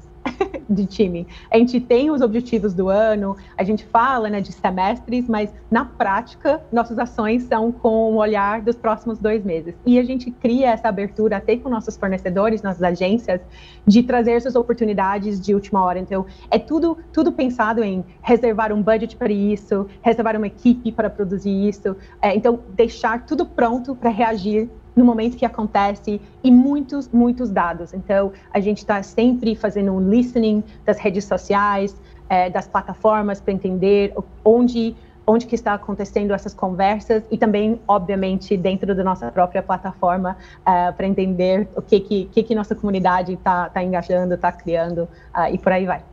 De 0.69 0.85
time. 0.85 1.27
A 1.51 1.57
gente 1.57 1.79
tem 1.79 2.11
os 2.11 2.21
objetivos 2.21 2.73
do 2.73 2.89
ano, 2.89 3.35
a 3.57 3.63
gente 3.63 3.85
fala 3.85 4.29
né, 4.29 4.39
de 4.41 4.51
semestres, 4.51 5.27
mas 5.27 5.51
na 5.69 5.85
prática, 5.85 6.61
nossas 6.71 6.99
ações 6.99 7.43
são 7.43 7.71
com 7.71 8.13
o 8.13 8.15
olhar 8.15 8.61
dos 8.61 8.75
próximos 8.75 9.19
dois 9.19 9.43
meses. 9.43 9.73
E 9.85 9.97
a 9.97 10.03
gente 10.03 10.31
cria 10.31 10.69
essa 10.69 10.87
abertura 10.87 11.37
até 11.37 11.57
com 11.57 11.69
nossos 11.69 11.97
fornecedores, 11.97 12.61
nossas 12.61 12.83
agências, 12.83 13.41
de 13.85 14.03
trazer 14.03 14.33
essas 14.33 14.55
oportunidades 14.55 15.39
de 15.39 15.53
última 15.53 15.83
hora. 15.83 15.99
Então, 15.99 16.25
é 16.51 16.59
tudo, 16.59 16.97
tudo 17.11 17.31
pensado 17.31 17.83
em 17.83 18.03
reservar 18.21 18.71
um 18.71 18.81
budget 18.81 19.15
para 19.15 19.31
isso, 19.31 19.87
reservar 20.01 20.35
uma 20.35 20.47
equipe 20.47 20.91
para 20.91 21.09
produzir 21.09 21.67
isso. 21.67 21.95
É, 22.21 22.35
então, 22.35 22.59
deixar 22.75 23.25
tudo 23.25 23.45
pronto 23.45 23.95
para 23.95 24.09
reagir 24.09 24.69
no 24.99 25.05
momento 25.05 25.37
que 25.37 25.45
acontece 25.45 26.21
e 26.43 26.51
muitos, 26.51 27.07
muitos 27.09 27.49
dados. 27.49 27.93
Então, 27.93 28.33
a 28.53 28.59
gente 28.59 28.79
está 28.79 29.01
sempre 29.01 29.55
fazendo 29.55 29.93
um 29.93 30.09
listening 30.09 30.61
das 30.85 30.99
redes 30.99 31.23
sociais, 31.23 31.95
é, 32.29 32.49
das 32.49 32.67
plataformas 32.67 33.39
para 33.39 33.53
entender 33.53 34.13
onde 34.43 34.95
onde 35.25 35.45
que 35.45 35.53
está 35.53 35.75
acontecendo 35.75 36.33
essas 36.33 36.55
conversas 36.55 37.23
e 37.29 37.37
também, 37.37 37.79
obviamente, 37.87 38.57
dentro 38.57 38.95
da 38.95 39.03
nossa 39.03 39.31
própria 39.31 39.61
plataforma 39.61 40.35
uh, 40.61 40.91
para 40.91 41.05
entender 41.05 41.69
o 41.75 41.83
que 41.83 41.99
que, 41.99 42.25
que, 42.25 42.41
que 42.41 42.55
nossa 42.55 42.73
comunidade 42.73 43.33
está 43.33 43.69
tá 43.69 43.83
engajando, 43.83 44.33
está 44.33 44.51
criando 44.51 45.03
uh, 45.03 45.53
e 45.53 45.57
por 45.59 45.71
aí 45.71 45.85
vai. 45.85 46.03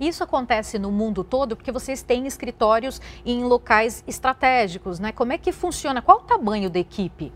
Isso 0.00 0.24
acontece 0.24 0.76
no 0.76 0.90
mundo 0.90 1.22
todo 1.22 1.54
porque 1.54 1.70
vocês 1.70 2.02
têm 2.02 2.26
escritórios 2.26 3.00
em 3.24 3.44
locais 3.44 4.02
estratégicos, 4.08 4.98
né? 4.98 5.12
Como 5.12 5.32
é 5.32 5.38
que 5.38 5.52
funciona? 5.52 6.02
Qual 6.02 6.18
o 6.18 6.22
tamanho 6.22 6.68
da 6.68 6.80
equipe? 6.80 7.32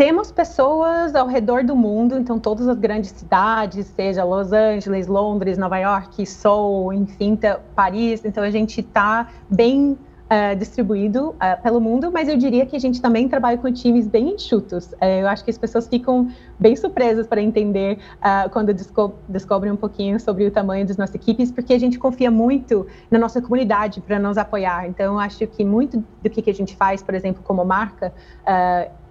Temos 0.00 0.32
pessoas 0.32 1.14
ao 1.14 1.26
redor 1.26 1.62
do 1.62 1.76
mundo, 1.76 2.16
então 2.16 2.38
todas 2.38 2.66
as 2.66 2.78
grandes 2.78 3.10
cidades, 3.10 3.84
seja 3.84 4.24
Los 4.24 4.50
Angeles, 4.50 5.06
Londres, 5.06 5.58
Nova 5.58 5.76
York, 5.76 6.24
Seoul, 6.24 6.90
enfim, 6.94 7.38
Paris. 7.74 8.24
Então 8.24 8.42
a 8.42 8.50
gente 8.50 8.80
está 8.80 9.28
bem 9.50 9.90
uh, 10.30 10.56
distribuído 10.56 11.32
uh, 11.32 11.62
pelo 11.62 11.82
mundo, 11.82 12.10
mas 12.10 12.30
eu 12.30 12.38
diria 12.38 12.64
que 12.64 12.74
a 12.74 12.78
gente 12.78 12.98
também 13.02 13.28
trabalha 13.28 13.58
com 13.58 13.70
times 13.70 14.06
bem 14.06 14.30
enxutos. 14.30 14.86
Uh, 14.92 15.20
eu 15.20 15.28
acho 15.28 15.44
que 15.44 15.50
as 15.50 15.58
pessoas 15.58 15.86
ficam 15.86 16.30
bem 16.58 16.74
surpresas 16.76 17.26
para 17.26 17.42
entender 17.42 17.98
quando 18.52 18.72
desco 18.72 19.12
descobrem 19.28 19.70
um 19.70 19.76
pouquinho 19.76 20.18
sobre 20.18 20.46
o 20.46 20.50
tamanho 20.50 20.86
das 20.86 20.96
nossas 20.96 21.14
equipes, 21.14 21.52
porque 21.52 21.74
a 21.74 21.78
gente 21.78 21.98
confia 21.98 22.30
muito 22.30 22.86
na 23.10 23.18
nossa 23.18 23.42
comunidade 23.42 24.00
para 24.00 24.18
nos 24.18 24.38
apoiar. 24.38 24.88
Então, 24.88 25.18
acho 25.18 25.46
que 25.46 25.62
muito 25.62 26.02
do 26.22 26.30
que, 26.30 26.40
que 26.40 26.48
a 26.48 26.54
gente 26.54 26.74
faz, 26.74 27.02
por 27.02 27.14
exemplo, 27.14 27.42
como 27.42 27.62
marca, 27.66 28.14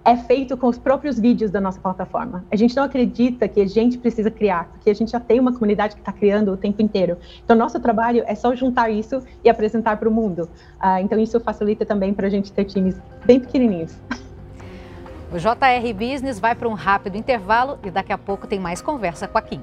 é 0.04 0.16
feito 0.16 0.56
com 0.56 0.66
os 0.66 0.78
próprios 0.78 1.18
vídeos 1.18 1.50
da 1.50 1.60
nossa 1.60 1.78
plataforma. 1.78 2.44
A 2.50 2.56
gente 2.56 2.74
não 2.74 2.84
acredita 2.84 3.46
que 3.46 3.60
a 3.60 3.66
gente 3.66 3.98
precisa 3.98 4.30
criar, 4.30 4.68
porque 4.72 4.88
a 4.88 4.94
gente 4.94 5.10
já 5.12 5.20
tem 5.20 5.38
uma 5.38 5.52
comunidade 5.52 5.94
que 5.94 6.00
está 6.00 6.12
criando 6.12 6.52
o 6.52 6.56
tempo 6.56 6.80
inteiro. 6.80 7.18
Então, 7.44 7.54
nosso 7.56 7.78
trabalho 7.78 8.24
é 8.26 8.34
só 8.34 8.54
juntar 8.54 8.90
isso 8.90 9.22
e 9.44 9.50
apresentar 9.50 9.98
para 9.98 10.08
o 10.08 10.12
mundo. 10.12 10.48
Uh, 10.82 10.98
então, 11.02 11.18
isso 11.18 11.38
facilita 11.40 11.84
também 11.84 12.14
para 12.14 12.26
a 12.26 12.30
gente 12.30 12.52
ter 12.52 12.64
times 12.64 12.96
bem 13.24 13.38
pequenininhos. 13.40 13.96
O 15.32 15.38
JR 15.38 15.94
Business 15.94 16.40
vai 16.40 16.54
para 16.54 16.68
um 16.68 16.74
rápido 16.74 17.16
intervalo 17.16 17.78
e 17.84 17.90
daqui 17.90 18.12
a 18.12 18.18
pouco 18.18 18.46
tem 18.46 18.58
mais 18.58 18.82
conversa 18.82 19.28
com 19.28 19.38
a 19.38 19.42
Kim. 19.42 19.62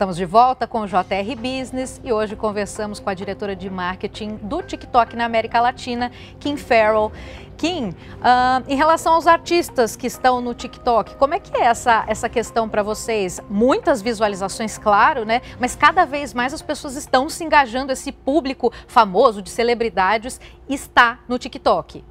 Estamos 0.00 0.16
de 0.16 0.24
volta 0.24 0.66
com 0.66 0.80
o 0.80 0.86
JR 0.86 1.36
Business 1.36 2.00
e 2.02 2.10
hoje 2.10 2.34
conversamos 2.34 2.98
com 2.98 3.10
a 3.10 3.12
diretora 3.12 3.54
de 3.54 3.68
marketing 3.68 4.36
do 4.36 4.62
TikTok 4.62 5.14
na 5.14 5.26
América 5.26 5.60
Latina, 5.60 6.10
Kim 6.38 6.56
Farrell. 6.56 7.12
Kim, 7.58 7.90
uh, 7.90 8.64
em 8.66 8.74
relação 8.74 9.12
aos 9.12 9.26
artistas 9.26 9.96
que 9.96 10.06
estão 10.06 10.40
no 10.40 10.54
TikTok, 10.54 11.16
como 11.16 11.34
é 11.34 11.38
que 11.38 11.54
é 11.54 11.64
essa, 11.66 12.06
essa 12.08 12.30
questão 12.30 12.66
para 12.66 12.82
vocês? 12.82 13.42
Muitas 13.50 14.00
visualizações, 14.00 14.78
claro, 14.78 15.26
né? 15.26 15.42
Mas 15.58 15.76
cada 15.76 16.06
vez 16.06 16.32
mais 16.32 16.54
as 16.54 16.62
pessoas 16.62 16.96
estão 16.96 17.28
se 17.28 17.44
engajando, 17.44 17.92
esse 17.92 18.10
público 18.10 18.72
famoso 18.88 19.42
de 19.42 19.50
celebridades 19.50 20.40
está 20.66 21.18
no 21.28 21.38
TikTok. 21.38 22.02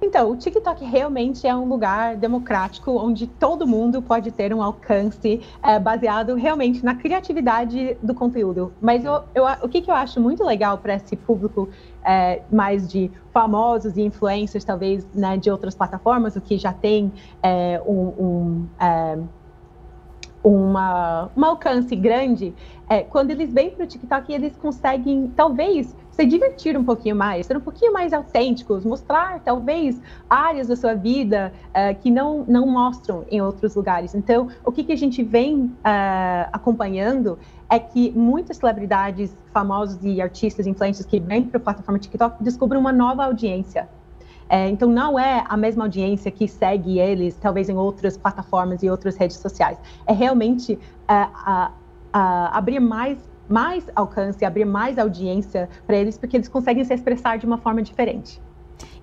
Então, 0.00 0.30
o 0.30 0.36
TikTok 0.36 0.84
realmente 0.84 1.46
é 1.46 1.56
um 1.56 1.66
lugar 1.66 2.16
democrático 2.16 2.92
onde 2.92 3.26
todo 3.26 3.66
mundo 3.66 4.02
pode 4.02 4.30
ter 4.30 4.52
um 4.52 4.62
alcance 4.62 5.40
é, 5.62 5.78
baseado 5.78 6.34
realmente 6.34 6.84
na 6.84 6.94
criatividade 6.94 7.96
do 8.02 8.14
conteúdo. 8.14 8.72
Mas 8.80 9.04
eu, 9.04 9.22
eu, 9.34 9.44
o 9.62 9.68
que, 9.68 9.80
que 9.80 9.90
eu 9.90 9.94
acho 9.94 10.20
muito 10.20 10.44
legal 10.44 10.76
para 10.78 10.94
esse 10.94 11.16
público 11.16 11.68
é, 12.04 12.42
mais 12.52 12.86
de 12.86 13.10
famosos 13.32 13.96
e 13.96 14.02
influencers, 14.02 14.64
talvez, 14.64 15.06
né, 15.14 15.38
de 15.38 15.50
outras 15.50 15.74
plataformas, 15.74 16.36
o 16.36 16.40
que 16.40 16.58
já 16.58 16.72
tem 16.72 17.10
é, 17.42 17.80
um, 17.86 18.06
um 18.18 18.66
é, 18.78 19.18
uma, 20.46 21.28
um 21.36 21.44
alcance 21.44 21.96
grande, 21.96 22.54
é, 22.88 23.02
quando 23.02 23.32
eles 23.32 23.52
vêm 23.52 23.70
para 23.70 23.84
o 23.84 23.86
TikTok, 23.86 24.32
eles 24.32 24.56
conseguem, 24.56 25.32
talvez, 25.34 25.96
se 26.16 26.24
divertir 26.24 26.78
um 26.78 26.84
pouquinho 26.84 27.14
mais, 27.14 27.44
ser 27.44 27.58
um 27.58 27.60
pouquinho 27.60 27.92
mais 27.92 28.14
autênticos, 28.14 28.86
mostrar, 28.86 29.38
talvez, 29.40 30.00
áreas 30.30 30.66
da 30.66 30.74
sua 30.74 30.94
vida 30.94 31.52
uh, 31.68 31.94
que 32.00 32.10
não, 32.10 32.42
não 32.48 32.66
mostram 32.66 33.26
em 33.30 33.42
outros 33.42 33.74
lugares. 33.74 34.14
Então, 34.14 34.48
o 34.64 34.72
que, 34.72 34.82
que 34.82 34.92
a 34.92 34.96
gente 34.96 35.22
vem 35.22 35.64
uh, 35.64 36.48
acompanhando 36.50 37.38
é 37.68 37.78
que 37.78 38.10
muitas 38.12 38.56
celebridades 38.56 39.36
famosos 39.52 40.02
e 40.02 40.22
artistas, 40.22 40.66
influencers 40.66 41.04
que 41.04 41.20
vêm 41.20 41.42
para 41.42 41.58
a 41.58 41.60
plataforma 41.60 41.98
TikTok 41.98 42.42
descobrem 42.42 42.80
uma 42.80 42.94
nova 42.94 43.26
audiência. 43.26 43.86
É, 44.48 44.70
então, 44.70 44.88
não 44.88 45.18
é 45.18 45.44
a 45.46 45.56
mesma 45.56 45.84
audiência 45.84 46.30
que 46.30 46.48
segue 46.48 46.98
eles, 46.98 47.36
talvez 47.36 47.68
em 47.68 47.76
outras 47.76 48.16
plataformas 48.16 48.82
e 48.82 48.88
outras 48.88 49.16
redes 49.16 49.36
sociais. 49.36 49.76
É 50.06 50.14
realmente 50.14 50.78
a 51.06 51.72
abrir 52.52 52.80
mais, 52.80 53.18
mais 53.48 53.84
alcance, 53.94 54.44
abrir 54.44 54.64
mais 54.64 54.98
audiência 54.98 55.68
para 55.86 55.96
eles, 55.96 56.18
porque 56.18 56.36
eles 56.36 56.48
conseguem 56.48 56.84
se 56.84 56.94
expressar 56.94 57.38
de 57.38 57.46
uma 57.46 57.58
forma 57.58 57.82
diferente. 57.82 58.40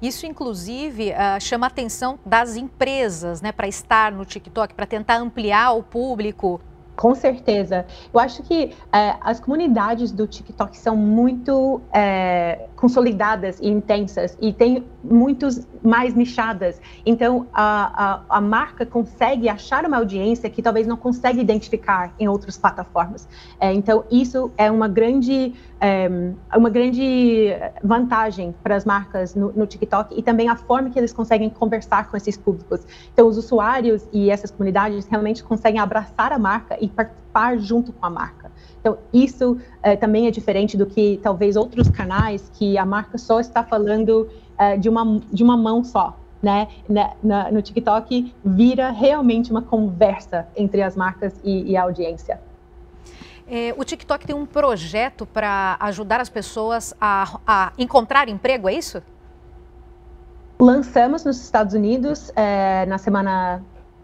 Isso, 0.02 0.26
inclusive, 0.26 1.12
uh, 1.12 1.40
chama 1.40 1.66
a 1.66 1.70
atenção 1.70 2.20
das 2.26 2.56
empresas 2.56 3.42
né, 3.42 3.52
para 3.52 3.68
estar 3.68 4.12
no 4.12 4.26
TikTok, 4.26 4.74
para 4.74 4.86
tentar 4.86 5.16
ampliar 5.18 5.72
o 5.72 5.82
público 5.82 6.60
com 6.96 7.16
certeza. 7.16 7.86
Eu 8.14 8.20
acho 8.20 8.44
que 8.44 8.72
é, 8.92 9.16
as 9.22 9.40
comunidades 9.40 10.12
do 10.12 10.28
TikTok 10.28 10.78
são 10.78 10.96
muito 10.96 11.82
é, 11.92 12.68
consolidadas 12.84 13.62
e 13.62 13.70
intensas 13.70 14.38
e 14.42 14.52
tem 14.52 14.84
muitos 15.02 15.66
mais 15.82 16.14
nichadas. 16.14 16.82
Então, 17.06 17.48
a, 17.54 18.26
a, 18.28 18.38
a, 18.38 18.42
marca 18.42 18.86
consegue 18.86 19.48
achar 19.48 19.86
uma 19.86 19.96
audiência 19.96 20.50
que 20.50 20.62
talvez 20.62 20.86
não 20.86 20.98
consegue 20.98 21.40
identificar 21.40 22.14
em 22.20 22.28
outras 22.28 22.58
plataformas. 22.58 23.26
É, 23.58 23.72
então, 23.72 24.04
isso 24.12 24.52
é 24.58 24.70
uma 24.70 24.90
grande, 24.90 25.54
é, 25.80 26.10
uma 26.54 26.70
grande 26.70 27.52
vantagem 27.82 28.54
para 28.62 28.76
as 28.76 28.84
marcas 28.84 29.34
no, 29.34 29.54
no, 29.54 29.66
TikTok 29.66 30.20
e 30.20 30.22
também 30.22 30.50
a 30.50 30.58
forma 30.58 30.90
que 30.90 31.00
eles 31.00 31.14
conseguem 31.14 31.50
conversar 31.50 32.12
com 32.12 32.18
esses 32.18 32.36
públicos. 32.36 32.86
Então, 33.14 33.30
os 33.30 33.38
usuários 33.38 34.06
e 34.12 34.30
essas 34.30 34.52
comunidades 34.52 35.06
realmente 35.06 35.42
conseguem 35.42 35.80
abraçar 35.80 36.34
a 36.34 36.38
marca 36.38 36.78
e 36.82 36.90
participar 36.90 37.58
junto 37.60 37.94
com 37.94 38.06
a 38.06 38.10
marca. 38.10 38.43
Então, 38.80 38.98
isso 39.14 39.58
é, 39.82 39.96
também 39.96 40.28
é 40.28 40.32
diferente 40.32 40.76
do 40.76 40.86
que 40.86 41.20
talvez 41.24 41.56
outros 41.56 41.90
canais 41.90 42.52
que 42.54 42.78
a 42.78 42.86
marca 42.86 43.18
só 43.18 43.40
está 43.40 43.64
falando 43.64 44.30
é, 44.58 44.76
de, 44.76 44.90
uma, 44.90 45.22
de 45.32 45.44
uma 45.44 45.56
mão 45.56 45.84
só. 45.84 46.18
Né? 46.42 46.68
Na, 46.90 47.14
na, 47.24 47.52
no 47.52 47.62
TikTok 47.62 48.34
vira 48.44 48.92
realmente 48.92 49.50
uma 49.50 49.62
conversa 49.62 50.46
entre 50.58 50.82
as 50.82 50.94
marcas 50.94 51.34
e, 51.42 51.72
e 51.72 51.78
a 51.78 51.84
audiência. 51.84 52.42
É, 53.48 53.74
o 53.78 53.84
TikTok 53.84 54.26
tem 54.26 54.36
um 54.36 54.46
projeto 54.46 55.26
para 55.26 55.78
ajudar 55.80 56.20
as 56.20 56.30
pessoas 56.30 56.94
a, 57.00 57.40
a, 57.48 57.74
encontrar 57.78 58.28
emprego, 58.28 58.68
é 58.68 58.74
isso? 58.74 59.02
Lançamos 60.60 61.24
nos 61.24 61.42
Estados 61.42 61.74
Unidos 61.74 62.32
é, 62.36 62.86
na 62.86 62.98
semana 62.98 63.62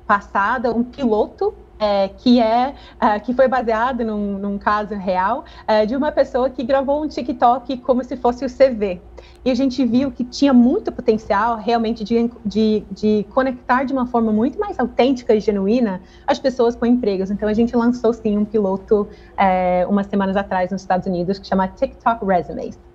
passada 0.07 0.71
um 0.71 0.83
piloto 0.83 1.53
é, 1.79 2.09
que 2.09 2.39
é 2.39 2.75
uh, 3.01 3.19
que 3.23 3.33
foi 3.33 3.47
baseado 3.47 4.03
num, 4.03 4.37
num 4.37 4.57
caso 4.57 4.95
real 4.95 5.45
uh, 5.63 5.87
de 5.87 5.95
uma 5.95 6.11
pessoa 6.11 6.49
que 6.49 6.63
gravou 6.63 7.03
um 7.03 7.07
TikTok 7.07 7.77
como 7.77 8.03
se 8.03 8.17
fosse 8.17 8.45
o 8.45 8.49
CV. 8.49 9.01
E 9.43 9.49
a 9.49 9.55
gente 9.55 9.85
viu 9.85 10.11
que 10.11 10.23
tinha 10.23 10.53
muito 10.53 10.91
potencial 10.91 11.57
realmente 11.57 12.03
de, 12.03 12.29
de, 12.45 12.83
de 12.91 13.25
conectar 13.29 13.85
de 13.85 13.93
uma 13.93 14.05
forma 14.05 14.33
muito 14.33 14.59
mais 14.59 14.77
autêntica 14.77 15.33
e 15.33 15.39
genuína 15.39 16.01
as 16.27 16.37
pessoas 16.37 16.75
com 16.75 16.85
empregos. 16.85 17.31
Então 17.31 17.47
a 17.47 17.53
gente 17.53 17.75
lançou 17.75 18.13
sim 18.13 18.37
um 18.37 18.43
piloto 18.43 19.07
é, 19.37 19.85
umas 19.89 20.07
semanas 20.07 20.35
atrás 20.35 20.71
nos 20.71 20.81
Estados 20.81 21.07
Unidos 21.07 21.39
que 21.39 21.47
chama 21.47 21.67
TikTok 21.69 22.25
Resumes. 22.25 22.88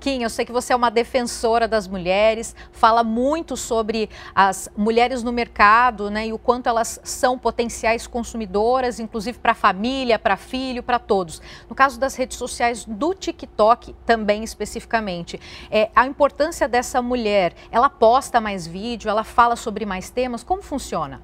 Kim, 0.00 0.22
eu 0.22 0.30
sei 0.30 0.46
que 0.46 0.50
você 0.50 0.72
é 0.72 0.76
uma 0.76 0.90
defensora 0.90 1.68
das 1.68 1.86
mulheres, 1.86 2.56
fala 2.72 3.04
muito 3.04 3.54
sobre 3.54 4.08
as 4.34 4.70
mulheres 4.74 5.22
no 5.22 5.30
mercado, 5.30 6.10
né, 6.10 6.28
e 6.28 6.32
o 6.32 6.38
quanto 6.38 6.68
elas 6.68 6.98
são 7.04 7.38
potenciais 7.38 8.06
consumidoras, 8.06 8.98
inclusive 8.98 9.38
para 9.38 9.52
a 9.52 9.54
família, 9.54 10.18
para 10.18 10.38
filho, 10.38 10.82
para 10.82 10.98
todos. 10.98 11.42
No 11.68 11.74
caso 11.74 12.00
das 12.00 12.16
redes 12.16 12.38
sociais, 12.38 12.86
do 12.86 13.12
TikTok 13.12 13.94
também 14.06 14.42
especificamente, 14.42 15.38
é, 15.70 15.90
a 15.94 16.06
importância 16.06 16.66
dessa 16.66 17.02
mulher, 17.02 17.52
ela 17.70 17.90
posta 17.90 18.40
mais 18.40 18.66
vídeo, 18.66 19.10
ela 19.10 19.22
fala 19.22 19.54
sobre 19.54 19.84
mais 19.84 20.08
temas, 20.08 20.42
como 20.42 20.62
funciona? 20.62 21.20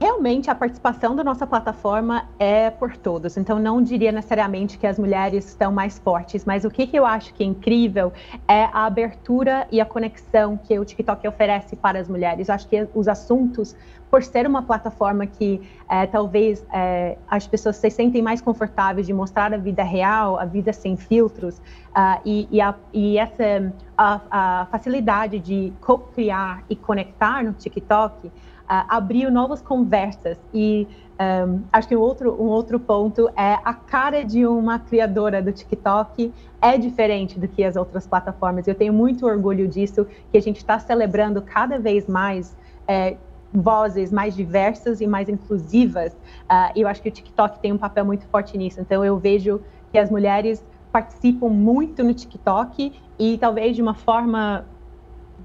Realmente 0.00 0.48
a 0.48 0.54
participação 0.54 1.16
da 1.16 1.24
nossa 1.24 1.44
plataforma 1.44 2.28
é 2.38 2.70
por 2.70 2.96
todos, 2.96 3.36
então 3.36 3.58
não 3.58 3.82
diria 3.82 4.12
necessariamente 4.12 4.78
que 4.78 4.86
as 4.86 4.96
mulheres 4.96 5.44
estão 5.48 5.72
mais 5.72 5.98
fortes, 5.98 6.44
mas 6.44 6.64
o 6.64 6.70
que, 6.70 6.86
que 6.86 6.96
eu 6.96 7.04
acho 7.04 7.34
que 7.34 7.42
é 7.42 7.46
incrível 7.46 8.12
é 8.46 8.64
a 8.66 8.86
abertura 8.86 9.66
e 9.72 9.80
a 9.80 9.84
conexão 9.84 10.56
que 10.56 10.78
o 10.78 10.84
TikTok 10.84 11.26
oferece 11.26 11.74
para 11.74 11.98
as 11.98 12.08
mulheres. 12.08 12.48
Eu 12.48 12.54
acho 12.54 12.68
que 12.68 12.86
os 12.94 13.08
assuntos, 13.08 13.74
por 14.08 14.22
ser 14.22 14.46
uma 14.46 14.62
plataforma 14.62 15.26
que 15.26 15.68
é, 15.90 16.06
talvez 16.06 16.64
é, 16.72 17.18
as 17.28 17.48
pessoas 17.48 17.74
se 17.76 17.90
sentem 17.90 18.22
mais 18.22 18.40
confortáveis 18.40 19.04
de 19.04 19.12
mostrar 19.12 19.52
a 19.52 19.56
vida 19.56 19.82
real, 19.82 20.38
a 20.38 20.44
vida 20.44 20.72
sem 20.72 20.96
filtros, 20.96 21.58
uh, 21.58 22.20
e, 22.24 22.46
e, 22.52 22.60
a, 22.60 22.72
e, 22.92 23.18
essa 23.18 23.72
a, 23.96 24.20
a 24.30 24.66
facilidade 24.66 25.40
de 25.40 25.72
co-criar 25.80 26.62
e 26.70 26.76
conectar 26.76 27.42
no 27.42 27.52
TikTok 27.52 28.30
abriu 28.68 29.30
novas 29.30 29.62
conversas 29.62 30.38
e 30.52 30.86
um, 31.20 31.62
acho 31.72 31.88
que 31.88 31.96
um 31.96 32.00
outro, 32.00 32.40
um 32.40 32.46
outro 32.46 32.78
ponto 32.78 33.28
é 33.30 33.58
a 33.64 33.74
cara 33.74 34.24
de 34.24 34.46
uma 34.46 34.78
criadora 34.78 35.42
do 35.42 35.50
TikTok 35.50 36.32
é 36.62 36.78
diferente 36.78 37.38
do 37.40 37.48
que 37.48 37.64
as 37.64 37.74
outras 37.74 38.06
plataformas. 38.06 38.68
Eu 38.68 38.74
tenho 38.74 38.92
muito 38.92 39.26
orgulho 39.26 39.66
disso, 39.66 40.06
que 40.30 40.38
a 40.38 40.40
gente 40.40 40.58
está 40.58 40.78
celebrando 40.78 41.42
cada 41.42 41.78
vez 41.78 42.06
mais 42.06 42.56
é, 42.86 43.16
vozes 43.52 44.12
mais 44.12 44.36
diversas 44.36 45.00
e 45.00 45.06
mais 45.06 45.28
inclusivas. 45.28 46.12
Uh, 46.12 46.70
e 46.76 46.82
eu 46.82 46.88
acho 46.88 47.02
que 47.02 47.08
o 47.08 47.12
TikTok 47.12 47.58
tem 47.60 47.72
um 47.72 47.78
papel 47.78 48.04
muito 48.04 48.26
forte 48.26 48.56
nisso. 48.56 48.80
Então 48.80 49.04
eu 49.04 49.18
vejo 49.18 49.60
que 49.90 49.98
as 49.98 50.10
mulheres 50.10 50.64
participam 50.92 51.48
muito 51.48 52.04
no 52.04 52.14
TikTok 52.14 52.92
e 53.18 53.38
talvez 53.38 53.74
de 53.74 53.82
uma 53.82 53.94
forma 53.94 54.64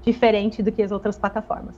diferente 0.02 0.62
do 0.62 0.70
que 0.70 0.82
as 0.82 0.92
outras 0.92 1.18
plataformas 1.18 1.74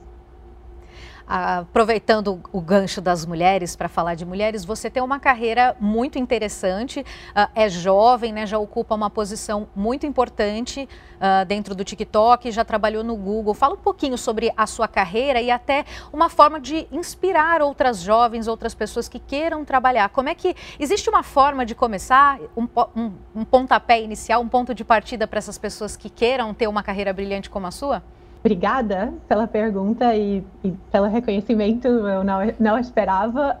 aproveitando 1.27 2.41
o 2.53 2.61
gancho 2.61 3.01
das 3.01 3.25
mulheres 3.25 3.75
para 3.75 3.89
falar 3.89 4.15
de 4.15 4.25
mulheres, 4.25 4.63
você 4.63 4.89
tem 4.89 5.03
uma 5.03 5.19
carreira 5.19 5.75
muito 5.79 6.17
interessante, 6.17 7.01
uh, 7.01 7.51
é 7.53 7.67
jovem, 7.67 8.31
né, 8.31 8.45
já 8.45 8.57
ocupa 8.57 8.95
uma 8.95 9.09
posição 9.09 9.67
muito 9.75 10.05
importante 10.05 10.87
uh, 11.17 11.45
dentro 11.45 11.75
do 11.75 11.83
TikTok, 11.83 12.49
já 12.51 12.63
trabalhou 12.63 13.03
no 13.03 13.15
Google. 13.15 13.53
Fala 13.53 13.73
um 13.73 13.77
pouquinho 13.79 14.17
sobre 14.17 14.53
a 14.55 14.65
sua 14.65 14.87
carreira 14.87 15.41
e 15.41 15.51
até 15.51 15.83
uma 16.13 16.29
forma 16.29 16.59
de 16.59 16.87
inspirar 16.91 17.61
outras 17.61 18.01
jovens, 18.01 18.47
outras 18.47 18.73
pessoas 18.73 19.09
que 19.09 19.19
queiram 19.19 19.65
trabalhar. 19.65 20.07
Como 20.09 20.29
é 20.29 20.35
que 20.35 20.55
existe 20.79 21.09
uma 21.09 21.23
forma 21.23 21.65
de 21.65 21.75
começar, 21.75 22.39
um, 22.55 22.67
um, 22.95 23.11
um 23.35 23.43
pontapé 23.43 24.01
inicial, 24.01 24.41
um 24.41 24.47
ponto 24.47 24.73
de 24.73 24.85
partida 24.85 25.27
para 25.27 25.39
essas 25.39 25.57
pessoas 25.57 25.97
que 25.97 26.09
queiram 26.09 26.53
ter 26.53 26.67
uma 26.67 26.81
carreira 26.81 27.11
brilhante 27.11 27.49
como 27.49 27.67
a 27.67 27.71
sua? 27.71 28.01
Obrigada 28.39 29.13
pela 29.27 29.47
pergunta 29.47 30.15
e, 30.15 30.43
e 30.63 30.71
pelo 30.91 31.07
reconhecimento, 31.07 31.87
eu 31.87 32.23
não, 32.23 32.39
não 32.59 32.79
esperava. 32.79 33.59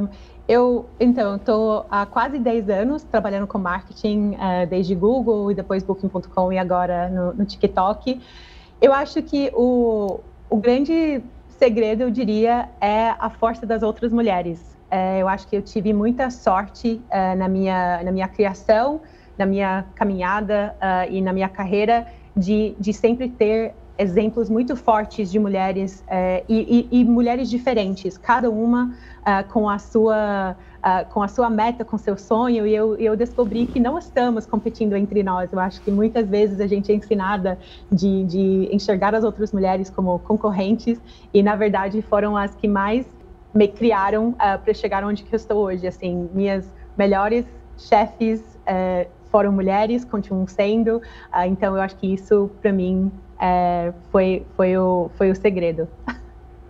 Um, 0.00 0.08
eu, 0.48 0.86
então, 1.00 1.36
estou 1.36 1.86
há 1.90 2.06
quase 2.06 2.38
10 2.38 2.68
anos 2.70 3.02
trabalhando 3.02 3.46
com 3.48 3.58
marketing, 3.58 4.34
uh, 4.34 4.66
desde 4.68 4.94
Google 4.94 5.50
e 5.50 5.54
depois 5.54 5.82
Booking.com 5.82 6.52
e 6.52 6.58
agora 6.58 7.08
no, 7.08 7.34
no, 7.34 7.44
TikTok. 7.44 8.20
Eu 8.80 8.92
acho 8.92 9.22
que 9.22 9.50
o, 9.54 10.20
o 10.48 10.56
grande 10.56 11.20
segredo, 11.48 12.02
eu 12.02 12.10
diria, 12.10 12.68
é 12.80 13.14
a 13.18 13.28
força 13.28 13.66
das 13.66 13.82
outras 13.82 14.12
mulheres. 14.12 14.60
Uh, 14.90 15.18
eu 15.18 15.28
acho 15.28 15.48
que 15.48 15.56
eu 15.56 15.62
tive 15.62 15.92
muita 15.92 16.30
sorte 16.30 17.00
uh, 17.10 17.36
na, 17.36 17.48
minha, 17.48 18.02
na 18.04 18.12
minha 18.12 18.28
criação, 18.28 19.00
na 19.36 19.44
minha 19.44 19.84
caminhada 19.94 20.74
e 21.10 21.20
na 21.20 21.30
minha 21.30 21.48
carreira 21.48 22.06
de, 22.34 22.74
de 22.80 22.90
sempre 22.94 23.28
ter 23.28 23.74
exemplos 23.98 24.50
muito 24.50 24.76
fortes 24.76 25.30
de 25.30 25.38
mulheres 25.38 26.04
é, 26.06 26.44
e, 26.48 26.88
e, 26.90 27.00
e, 27.00 27.04
mulheres 27.04 27.48
diferentes, 27.48 28.18
cada 28.18 28.50
uma 28.50 28.94
uh, 29.20 29.52
com 29.52 29.68
a 29.68 29.78
sua 29.78 30.56
uh, 30.78 31.08
com 31.12 31.22
a 31.22 31.28
sua 31.28 31.48
meta, 31.48 31.84
com 31.84 31.96
seu 31.96 32.16
sonho. 32.16 32.66
E 32.66 32.74
eu, 32.74 32.96
eu 32.96 33.16
descobri 33.16 33.66
que 33.66 33.80
não 33.80 33.98
estamos 33.98 34.46
competindo 34.46 34.94
entre 34.94 35.22
nós. 35.22 35.52
Eu 35.52 35.58
acho 35.58 35.80
que 35.80 35.90
muitas 35.90 36.28
vezes 36.28 36.60
a 36.60 36.66
gente 36.66 36.92
é 36.92 36.94
ensinada 36.94 37.58
de, 37.90 38.24
de 38.24 38.68
enxergar 38.70 39.14
as 39.14 39.24
outras 39.24 39.52
mulheres 39.52 39.88
como 39.88 40.18
concorrentes 40.20 41.00
e 41.32 41.42
na 41.42 41.56
verdade 41.56 42.02
foram 42.02 42.36
as 42.36 42.54
que 42.54 42.68
mais 42.68 43.06
me 43.54 43.68
criaram 43.68 44.30
uh, 44.30 44.58
para 44.62 44.74
chegar 44.74 45.02
onde 45.04 45.22
que 45.22 45.34
eu 45.34 45.36
estou 45.36 45.64
hoje. 45.64 45.86
Assim, 45.86 46.28
minhas 46.32 46.72
melhores 46.96 47.46
chefes 47.78 48.56
foram 49.30 49.52
mulheres, 49.52 50.04
continuam 50.04 50.46
sendo. 50.46 51.00
Então, 51.46 51.76
eu 51.76 51.82
acho 51.82 51.94
que 51.96 52.12
isso, 52.12 52.50
para 52.60 52.72
mim, 52.72 53.12
uh, 53.36 53.94
foi, 54.10 54.44
foi, 54.56 54.76
o, 54.76 55.10
foi 55.16 55.30
o 55.30 55.36
segredo. 55.36 55.88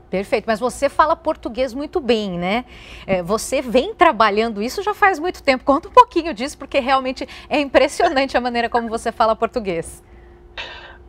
Perfeito, 0.09 0.45
mas 0.47 0.61
você 0.61 0.89
fala 0.89 1.17
português 1.17 1.75
muito 1.75 2.01
bem, 2.01 2.39
né? 2.39 2.65
É, 3.07 3.23
você 3.23 3.61
vem 3.61 3.93
trabalhando 3.93 4.63
isso 4.63 4.83
já 4.83 4.95
faz 4.95 5.19
muito 5.19 5.43
tempo. 5.43 5.65
Conta 5.65 5.89
um 5.89 5.93
pouquinho 5.93 6.33
disso, 6.33 6.57
porque 6.57 6.79
realmente 6.79 7.29
é 7.49 7.59
impressionante 7.61 8.37
a 8.37 8.41
maneira 8.41 8.69
como 8.69 8.89
você 8.89 9.11
fala 9.11 9.35
português. 9.35 10.03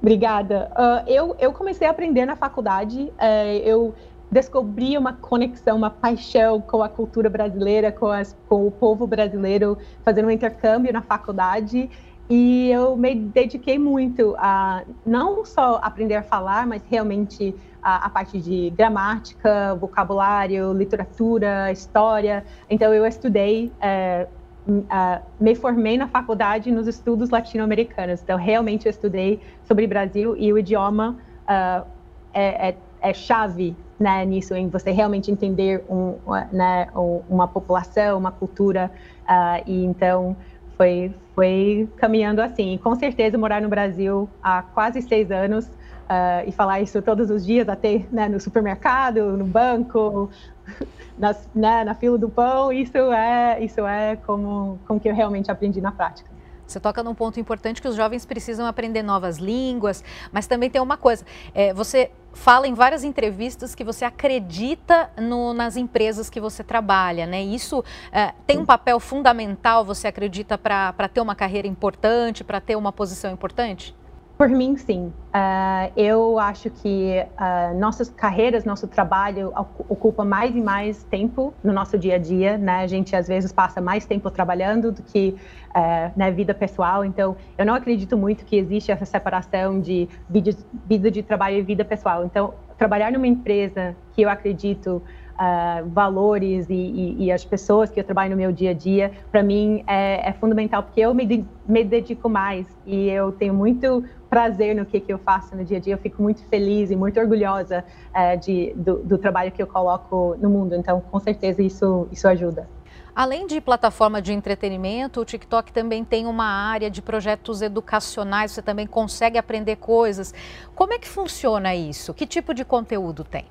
Obrigada. 0.02 0.72
Uh, 0.76 1.10
eu, 1.10 1.36
eu 1.40 1.54
comecei 1.54 1.88
a 1.88 1.92
aprender 1.92 2.26
na 2.26 2.36
faculdade. 2.36 3.02
Uh, 3.02 3.58
eu 3.64 3.96
descobri 4.32 4.98
uma 4.98 5.14
conexão, 5.14 5.78
uma 5.78 5.90
paixão 5.90 6.60
com 6.60 6.84
a 6.84 6.90
cultura 6.90 7.30
brasileira, 7.30 7.92
com, 7.92 8.08
as, 8.08 8.36
com 8.48 8.68
o 8.68 8.72
povo 8.72 9.08
brasileiro, 9.08 9.78
fazendo 10.04 10.28
um 10.28 10.32
intercâmbio 10.32 10.92
na 10.92 11.02
faculdade. 11.02 11.90
E 12.30 12.70
eu 12.70 12.98
me 12.98 13.16
dediquei 13.16 13.80
muito 13.80 14.36
a 14.38 14.84
não 15.06 15.46
só 15.46 15.80
aprender 15.82 16.16
a 16.16 16.24
falar, 16.24 16.68
mas 16.68 16.84
realmente 16.90 17.56
a, 17.82 18.08
a 18.08 18.10
parte 18.10 18.40
de 18.40 18.70
gramática, 18.72 19.76
vocabulário, 19.76 20.74
literatura, 20.74 21.72
história. 21.72 22.46
Então 22.70 22.94
eu 22.94 23.06
estudei, 23.06 23.72
é, 23.80 24.28
uh, 24.68 25.24
me 25.40 25.56
formei 25.56 25.98
na 25.98 26.08
faculdade 26.08 26.70
nos 26.70 26.86
estudos 26.86 27.30
latino-americanos. 27.30 28.22
Então 28.22 28.38
realmente 28.38 28.88
eu 28.88 28.90
estudei 28.90 29.40
sobre 29.64 29.88
Brasil 29.88 30.36
e 30.38 30.52
o 30.52 30.58
idioma 30.58 31.16
uh, 31.44 31.88
é, 32.34 32.70
é, 32.70 32.78
é 33.02 33.14
chave 33.14 33.74
né, 34.00 34.26
nisso, 34.26 34.54
em 34.54 34.70
você 34.70 34.92
realmente 34.92 35.32
entender 35.32 35.84
um, 35.90 36.16
né, 36.52 36.88
uma 37.28 37.48
população, 37.48 38.18
uma 38.18 38.32
cultura, 38.32 38.92
uh, 39.24 39.64
e 39.66 39.84
então 39.86 40.36
foi, 40.78 41.12
foi 41.38 41.88
caminhando 41.98 42.42
assim. 42.42 42.80
Com 42.80 42.96
certeza 42.96 43.38
morar 43.38 43.62
no 43.62 43.70
Brasil 43.70 44.28
há 44.42 44.64
quase 44.64 45.04
seis 45.04 45.30
anos 45.30 45.68
uh, 45.68 46.48
e 46.48 46.52
falar 46.52 46.82
isso 46.82 47.00
todos 47.00 47.30
os 47.30 47.46
dias, 47.46 47.70
até 47.70 48.08
né, 48.12 48.28
no 48.28 48.40
supermercado, 48.40 49.38
no 49.38 49.46
banco, 49.46 50.32
nas, 51.16 51.48
né, 51.54 51.84
na 51.84 51.94
fila 51.94 52.18
do 52.18 52.28
pão, 52.28 52.74
isso 52.74 52.98
é, 52.98 53.64
isso 53.64 53.86
é 53.86 54.16
como, 54.16 54.82
como 54.88 55.00
que 55.00 55.08
eu 55.08 55.14
realmente 55.14 55.52
aprendi 55.52 55.80
na 55.80 55.92
prática. 55.92 56.32
Você 56.68 56.80
toca 56.80 57.02
num 57.02 57.16
ponto 57.16 57.40
importante 57.40 57.82
que 57.82 57.88
os 57.88 57.96
jovens 57.96 58.26
precisam 58.26 58.68
aprender 58.68 59.02
novas 59.02 59.38
línguas, 59.38 60.04
mas 60.32 60.48
também 60.48 60.70
tem 60.70 60.82
uma 60.82 60.98
coisa: 60.98 61.26
é, 61.54 61.74
você 61.74 62.12
fala 62.34 62.68
em 62.68 62.74
várias 62.74 63.04
entrevistas 63.04 63.74
que 63.74 63.84
você 63.84 64.06
acredita 64.06 65.10
no, 65.18 65.54
nas 65.54 65.78
empresas 65.78 66.30
que 66.30 66.40
você 66.40 66.64
trabalha, 66.64 67.26
né? 67.26 67.42
Isso 67.42 67.84
é, 68.12 68.34
tem 68.46 68.60
um 68.60 68.66
papel 68.66 69.00
fundamental, 69.00 69.84
você 69.84 70.08
acredita, 70.08 70.58
para 70.58 71.08
ter 71.08 71.22
uma 71.22 71.36
carreira 71.36 71.68
importante, 71.68 72.44
para 72.44 72.60
ter 72.62 72.76
uma 72.76 72.92
posição 72.92 73.32
importante? 73.32 73.96
Por 74.38 74.50
mim, 74.50 74.78
sim. 74.78 75.12
Uh, 75.34 75.92
eu 75.96 76.38
acho 76.38 76.70
que 76.70 77.26
uh, 77.40 77.80
nossas 77.80 78.08
carreiras, 78.08 78.66
nosso 78.66 78.88
trabalho 78.88 79.52
ocupa 79.90 80.24
mais 80.24 80.56
e 80.56 80.62
mais 80.62 81.04
tempo 81.04 81.56
no 81.64 81.74
nosso 81.74 81.98
dia 81.98 82.16
a 82.16 82.18
dia, 82.20 82.56
né? 82.56 82.84
A 82.84 82.88
gente 82.88 83.16
às 83.16 83.28
vezes 83.28 83.52
passa 83.52 83.82
mais 83.82 84.06
tempo 84.06 84.30
trabalhando 84.30 84.92
do 84.92 85.02
que 85.02 85.36
uh, 85.76 86.12
na 86.16 86.30
vida 86.30 86.54
pessoal. 86.54 87.04
Então, 87.04 87.36
eu 87.58 87.66
não 87.66 87.74
acredito 87.74 88.16
muito 88.16 88.46
que 88.46 88.56
existe 88.56 88.92
essa 88.92 89.06
separação 89.06 89.82
de 89.82 90.08
vida, 90.30 91.10
de 91.10 91.24
trabalho 91.24 91.58
e 91.58 91.62
vida 91.64 91.84
pessoal. 91.84 92.24
Então, 92.24 92.54
trabalhar 92.78 93.12
numa 93.12 93.26
empresa 93.26 93.96
que 94.12 94.22
eu 94.22 94.30
acredito 94.30 95.02
uh, 95.38 95.88
valores 95.90 96.70
e, 96.70 96.74
e, 96.74 97.26
e, 97.26 97.32
as 97.32 97.46
pessoas 97.46 97.90
que 97.90 98.00
eu 98.00 98.04
trabalho 98.04 98.32
no 98.32 98.38
meu 98.38 98.52
dia 98.52 98.72
a 98.72 98.74
dia, 98.74 99.12
para 99.32 99.44
mim 99.44 99.84
é, 99.88 100.30
é, 100.30 100.34
fundamental, 100.34 100.84
porque 100.84 101.00
eu 101.00 101.14
me, 101.14 101.48
me 101.66 101.84
dedico 101.84 102.28
mais 102.28 102.68
e 102.86 103.10
eu 103.10 103.32
tenho 103.32 103.54
muito 103.54 104.04
prazer 104.30 104.76
no 104.76 104.86
que, 104.86 105.00
que 105.00 105.12
eu 105.12 105.18
faço 105.18 105.56
no 105.56 105.64
dia 105.64 105.78
a 105.78 105.80
dia. 105.80 105.94
Eu 105.94 105.98
fico 105.98 106.22
muito 106.22 106.44
feliz 106.46 106.92
e 106.92 106.96
muito 106.96 107.20
orgulhosa 107.20 107.84
uh, 108.10 108.40
de, 108.40 108.74
do, 108.76 108.98
do, 109.04 109.18
trabalho 109.18 109.52
que 109.52 109.62
eu 109.62 109.68
coloco 109.68 110.36
no 110.40 110.50
mundo. 110.50 110.76
Então, 110.76 111.02
com 111.02 111.20
certeza, 111.20 111.62
isso, 111.62 112.08
isso 112.12 112.28
ajuda. 112.28 112.68
Além 113.16 113.48
de 113.48 113.60
plataforma 113.60 114.22
de 114.22 114.32
entretenimento, 114.32 115.22
o 115.22 115.26
TikTok 115.26 115.74
também 115.74 116.06
tem 116.06 116.28
uma 116.28 116.46
área 116.46 116.90
de 116.90 117.02
projetos 117.02 117.64
educacionais, 117.64 118.52
você 118.52 118.62
também 118.62 118.86
consegue 118.86 119.40
aprender 119.40 119.78
coisas. 119.78 120.34
Como 120.76 120.94
é 120.94 121.00
que 121.00 121.08
funciona 121.08 121.74
isso? 121.74 122.14
Que 122.14 122.28
tipo 122.28 122.54
de 122.54 122.64
conteúdo 122.64 123.24
tem? 123.24 123.46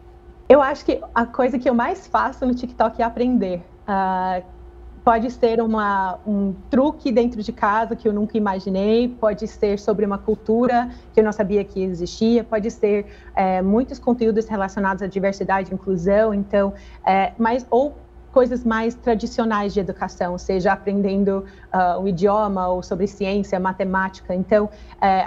Eu 0.48 0.62
acho 0.62 0.84
que 0.84 1.00
a 1.12 1.26
coisa 1.26 1.58
que 1.58 1.68
eu 1.68 1.74
mais 1.74 2.06
faço 2.06 2.46
no 2.46 2.54
TikTok 2.54 3.02
é 3.02 3.04
aprender. 3.04 3.64
Uh, 3.88 4.55
pode 5.06 5.30
ser 5.30 5.60
uma, 5.60 6.18
um 6.26 6.52
truque 6.68 7.12
dentro 7.12 7.40
de 7.40 7.52
casa 7.52 7.94
que 7.94 8.08
eu 8.08 8.12
nunca 8.12 8.36
imaginei, 8.36 9.06
pode 9.06 9.46
ser 9.46 9.78
sobre 9.78 10.04
uma 10.04 10.18
cultura 10.18 10.90
que 11.14 11.20
eu 11.20 11.24
não 11.24 11.30
sabia 11.30 11.62
que 11.62 11.80
existia, 11.80 12.42
pode 12.42 12.68
ser 12.72 13.06
é, 13.32 13.62
muitos 13.62 14.00
conteúdos 14.00 14.48
relacionados 14.48 15.04
à 15.04 15.06
diversidade 15.06 15.70
e 15.70 15.74
inclusão, 15.74 16.34
então, 16.34 16.74
é, 17.06 17.32
mas 17.38 17.64
ou 17.70 17.96
coisas 18.36 18.64
mais 18.64 18.94
tradicionais 18.94 19.72
de 19.72 19.80
educação, 19.80 20.36
seja 20.36 20.70
aprendendo 20.70 21.46
uh, 21.72 21.98
um 21.98 22.06
idioma 22.06 22.68
ou 22.68 22.82
sobre 22.82 23.06
ciência, 23.06 23.58
matemática. 23.58 24.34
Então, 24.34 24.66
uh, 24.66 24.70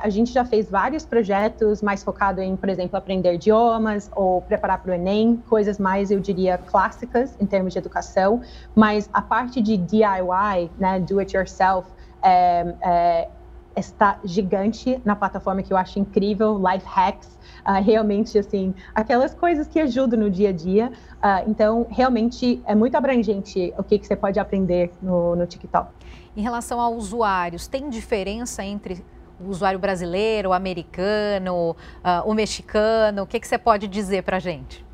a 0.03 0.09
gente 0.09 0.31
já 0.31 0.45
fez 0.45 0.69
vários 0.69 1.07
projetos 1.07 1.81
mais 1.81 2.03
focados 2.03 2.43
em, 2.43 2.55
por 2.55 2.69
exemplo, 2.69 2.95
aprender 2.95 3.33
idiomas 3.33 4.11
ou 4.15 4.43
preparar 4.43 4.83
para 4.83 4.91
o 4.91 4.93
Enem, 4.93 5.41
coisas 5.49 5.79
mais, 5.79 6.11
eu 6.11 6.19
diria, 6.19 6.59
clássicas 6.59 7.35
em 7.39 7.47
termos 7.47 7.73
de 7.73 7.79
educação. 7.79 8.41
Mas 8.75 9.09
a 9.11 9.23
parte 9.23 9.59
de 9.59 9.75
DIY, 9.75 10.69
né, 10.77 10.99
do 10.99 11.17
it 11.17 11.35
yourself, 11.35 11.89
é, 12.21 13.27
está 13.75 14.19
gigante 14.23 15.01
na 15.05 15.15
plataforma 15.15 15.61
que 15.61 15.71
eu 15.71 15.77
acho 15.77 15.99
incrível, 15.99 16.57
Life 16.57 16.85
Hacks 16.85 17.39
uh, 17.67 17.81
realmente, 17.83 18.37
assim, 18.37 18.73
aquelas 18.93 19.33
coisas 19.33 19.67
que 19.67 19.79
ajudam 19.79 20.19
no 20.19 20.29
dia 20.29 20.49
a 20.49 20.51
dia. 20.51 20.91
Uh, 21.17 21.49
então, 21.49 21.87
realmente, 21.89 22.61
é 22.65 22.75
muito 22.75 22.95
abrangente 22.95 23.73
o 23.77 23.83
que, 23.83 23.99
que 23.99 24.07
você 24.07 24.15
pode 24.15 24.39
aprender 24.39 24.91
no, 25.01 25.35
no 25.35 25.45
TikTok. 25.45 25.89
Em 26.35 26.41
relação 26.41 26.79
a 26.79 26.89
usuários, 26.89 27.67
tem 27.67 27.89
diferença 27.89 28.63
entre 28.63 29.03
o 29.39 29.49
usuário 29.49 29.79
brasileiro, 29.79 30.49
o 30.49 30.53
americano, 30.53 31.71
uh, 31.71 32.29
o 32.29 32.33
mexicano? 32.33 33.23
O 33.23 33.27
que, 33.27 33.39
que 33.39 33.47
você 33.47 33.57
pode 33.57 33.87
dizer 33.87 34.23
para 34.23 34.39
gente? 34.39 34.88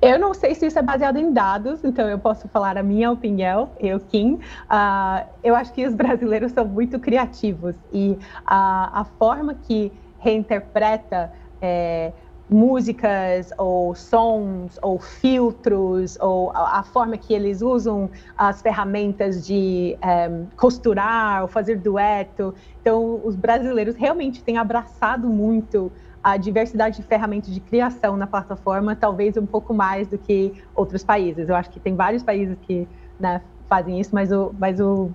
Eu 0.00 0.18
não 0.18 0.34
sei 0.34 0.54
se 0.54 0.66
isso 0.66 0.78
é 0.78 0.82
baseado 0.82 1.16
em 1.16 1.32
dados, 1.32 1.84
então 1.84 2.08
eu 2.08 2.18
posso 2.18 2.48
falar 2.48 2.76
a 2.76 2.82
minha 2.82 3.10
opinião, 3.10 3.70
eu, 3.78 4.00
Kim. 4.00 4.34
Uh, 4.34 5.26
eu 5.44 5.54
acho 5.54 5.72
que 5.72 5.86
os 5.86 5.94
brasileiros 5.94 6.52
são 6.52 6.66
muito 6.66 6.98
criativos 6.98 7.76
e 7.92 8.18
a, 8.44 9.00
a 9.00 9.04
forma 9.04 9.54
que 9.54 9.92
reinterpreta 10.18 11.32
é, 11.60 12.12
músicas 12.48 13.50
ou 13.56 13.94
sons 13.94 14.78
ou 14.82 14.98
filtros 14.98 16.18
ou 16.20 16.50
a, 16.50 16.80
a, 16.80 16.82
forma 16.82 17.16
que 17.16 17.32
eles 17.32 17.62
usam 17.62 18.10
as 18.36 18.60
ferramentas 18.60 19.46
de 19.46 19.96
é, 20.02 20.30
costurar 20.56 21.42
ou 21.42 21.48
fazer 21.48 21.76
dueto. 21.76 22.54
Então, 22.80 23.20
os 23.24 23.34
brasileiros 23.34 23.96
realmente 23.96 24.42
têm 24.42 24.58
abraçado 24.58 25.28
muito 25.28 25.90
a 26.22 26.36
diversidade 26.36 26.96
de 26.96 27.02
ferramentas 27.02 27.52
de 27.52 27.60
criação 27.60 28.16
na 28.16 28.26
plataforma, 28.26 28.94
talvez 28.94 29.36
um 29.36 29.46
pouco 29.46 29.74
mais 29.74 30.06
do 30.06 30.16
que 30.16 30.52
outros 30.74 31.02
países. 31.02 31.48
Eu 31.48 31.56
acho 31.56 31.70
que 31.70 31.80
tem 31.80 31.96
vários 31.96 32.22
países 32.22 32.56
que 32.62 32.86
né, 33.18 33.40
fazem 33.68 33.98
isso, 33.98 34.14
mas 34.14 34.30
o, 34.30 34.54
mas 34.58 34.78
o, 34.78 35.10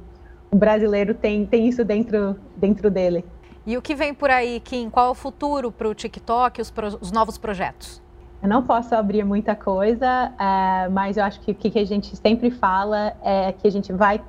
o 0.52 0.56
brasileiro 0.56 1.14
tem, 1.14 1.46
tem 1.46 1.68
isso 1.68 1.86
dentro, 1.86 2.36
dentro 2.56 2.92
dele. 2.92 3.24
E 3.66 3.78
o 3.78 3.82
que 3.82 3.96
vem 3.96 4.14
por 4.14 4.30
aí, 4.30 4.60
Kim? 4.60 4.90
Qual 4.90 5.08
é 5.08 5.10
o 5.10 5.14
futuro 5.14 5.72
para 5.72 5.88
o 5.88 5.94
TikTok, 5.94 6.62
os, 6.62 6.74
os, 7.02 7.12
novos 7.12 7.38
projetos? 7.38 8.02
Eu 8.42 8.48
não 8.48 8.64
posso 8.64 8.96
abrir 8.96 9.24
muita 9.24 9.56
coisa, 9.56 10.32
uh, 10.34 10.92
mas 10.92 11.18
eu 11.18 11.24
acho 11.24 11.40
que 11.42 11.52
o 11.52 11.56
que 11.56 11.78
a 11.78 11.86
gente 11.86 12.16
sempre 12.16 12.50
fala 12.50 13.14
é 13.24 13.52
que 13.52 13.68
a 13.68 13.72
gente 13.72 13.92
vai 13.92 14.22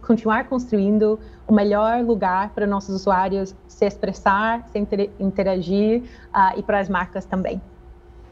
continuar 0.00 0.48
construindo 0.48 1.18
o 1.46 1.52
melhor 1.52 2.02
lugar 2.02 2.50
para 2.50 2.66
nossos 2.66 2.94
usuários 2.94 3.54
se 3.66 3.86
expressar, 3.86 4.66
se 4.68 4.78
inter 4.78 5.10
interagir 5.18 6.02
uh, 6.34 6.58
e 6.58 6.62
para 6.62 6.78
as 6.78 6.88
marcas 6.88 7.24
também. 7.24 7.60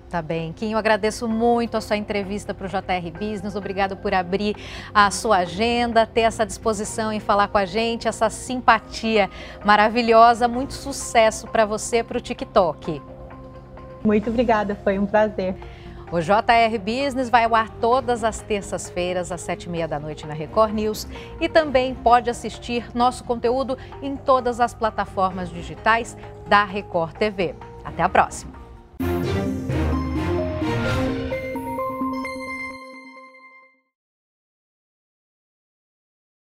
Tá 0.09 0.23
bem. 0.23 0.53
Kim, 0.53 0.73
eu 0.73 0.79
agradeço 0.79 1.27
muito 1.27 1.77
a 1.77 1.81
sua 1.81 1.97
entrevista 1.97 2.55
para 2.55 2.67
o 2.67 2.69
JR 2.69 3.11
Business. 3.11 3.57
Obrigado 3.57 3.97
por 3.97 4.15
abrir 4.15 4.55
a 4.95 5.11
sua 5.11 5.39
agenda, 5.39 6.07
ter 6.07 6.21
essa 6.21 6.47
disposição 6.47 7.13
em 7.13 7.19
falar 7.19 7.49
com 7.49 7.59
a 7.59 7.65
gente, 7.65 8.07
essa 8.07 8.31
simpatia 8.31 9.29
maravilhosa. 9.65 10.47
Muito 10.47 10.75
sucesso 10.75 11.49
para 11.49 11.67
você, 11.67 12.05
para 12.05 12.19
o 12.19 12.21
TikTok. 12.21 13.03
Muito 14.05 14.31
obrigada, 14.31 14.77
foi 14.77 14.97
um 14.97 15.07
prazer. 15.07 15.57
O 16.11 16.21
JR 16.21 16.79
Business 16.79 17.29
vai 17.29 17.45
ao 17.45 17.55
ar 17.55 17.69
todas 17.69 18.23
as 18.23 18.41
terças-feiras, 18.41 19.33
às 19.33 19.41
sete 19.41 19.65
e 19.65 19.69
meia 19.69 19.89
da 19.89 19.99
noite 19.99 20.27
na 20.27 20.35
Record 20.35 20.73
News. 20.73 21.07
E 21.41 21.49
também 21.49 21.95
pode 21.95 22.31
assistir 22.31 22.89
nosso 22.95 23.25
conteúdo 23.25 23.77
em 24.01 24.17
todas 24.17 24.61
as 24.61 24.73
plataformas 24.73 25.51
digitais 25.51 26.17
da 26.47 26.65
Record 26.65 27.15
TV. 27.15 27.57
Até 27.85 28.03
a 28.03 28.09
próxima! 28.09 28.56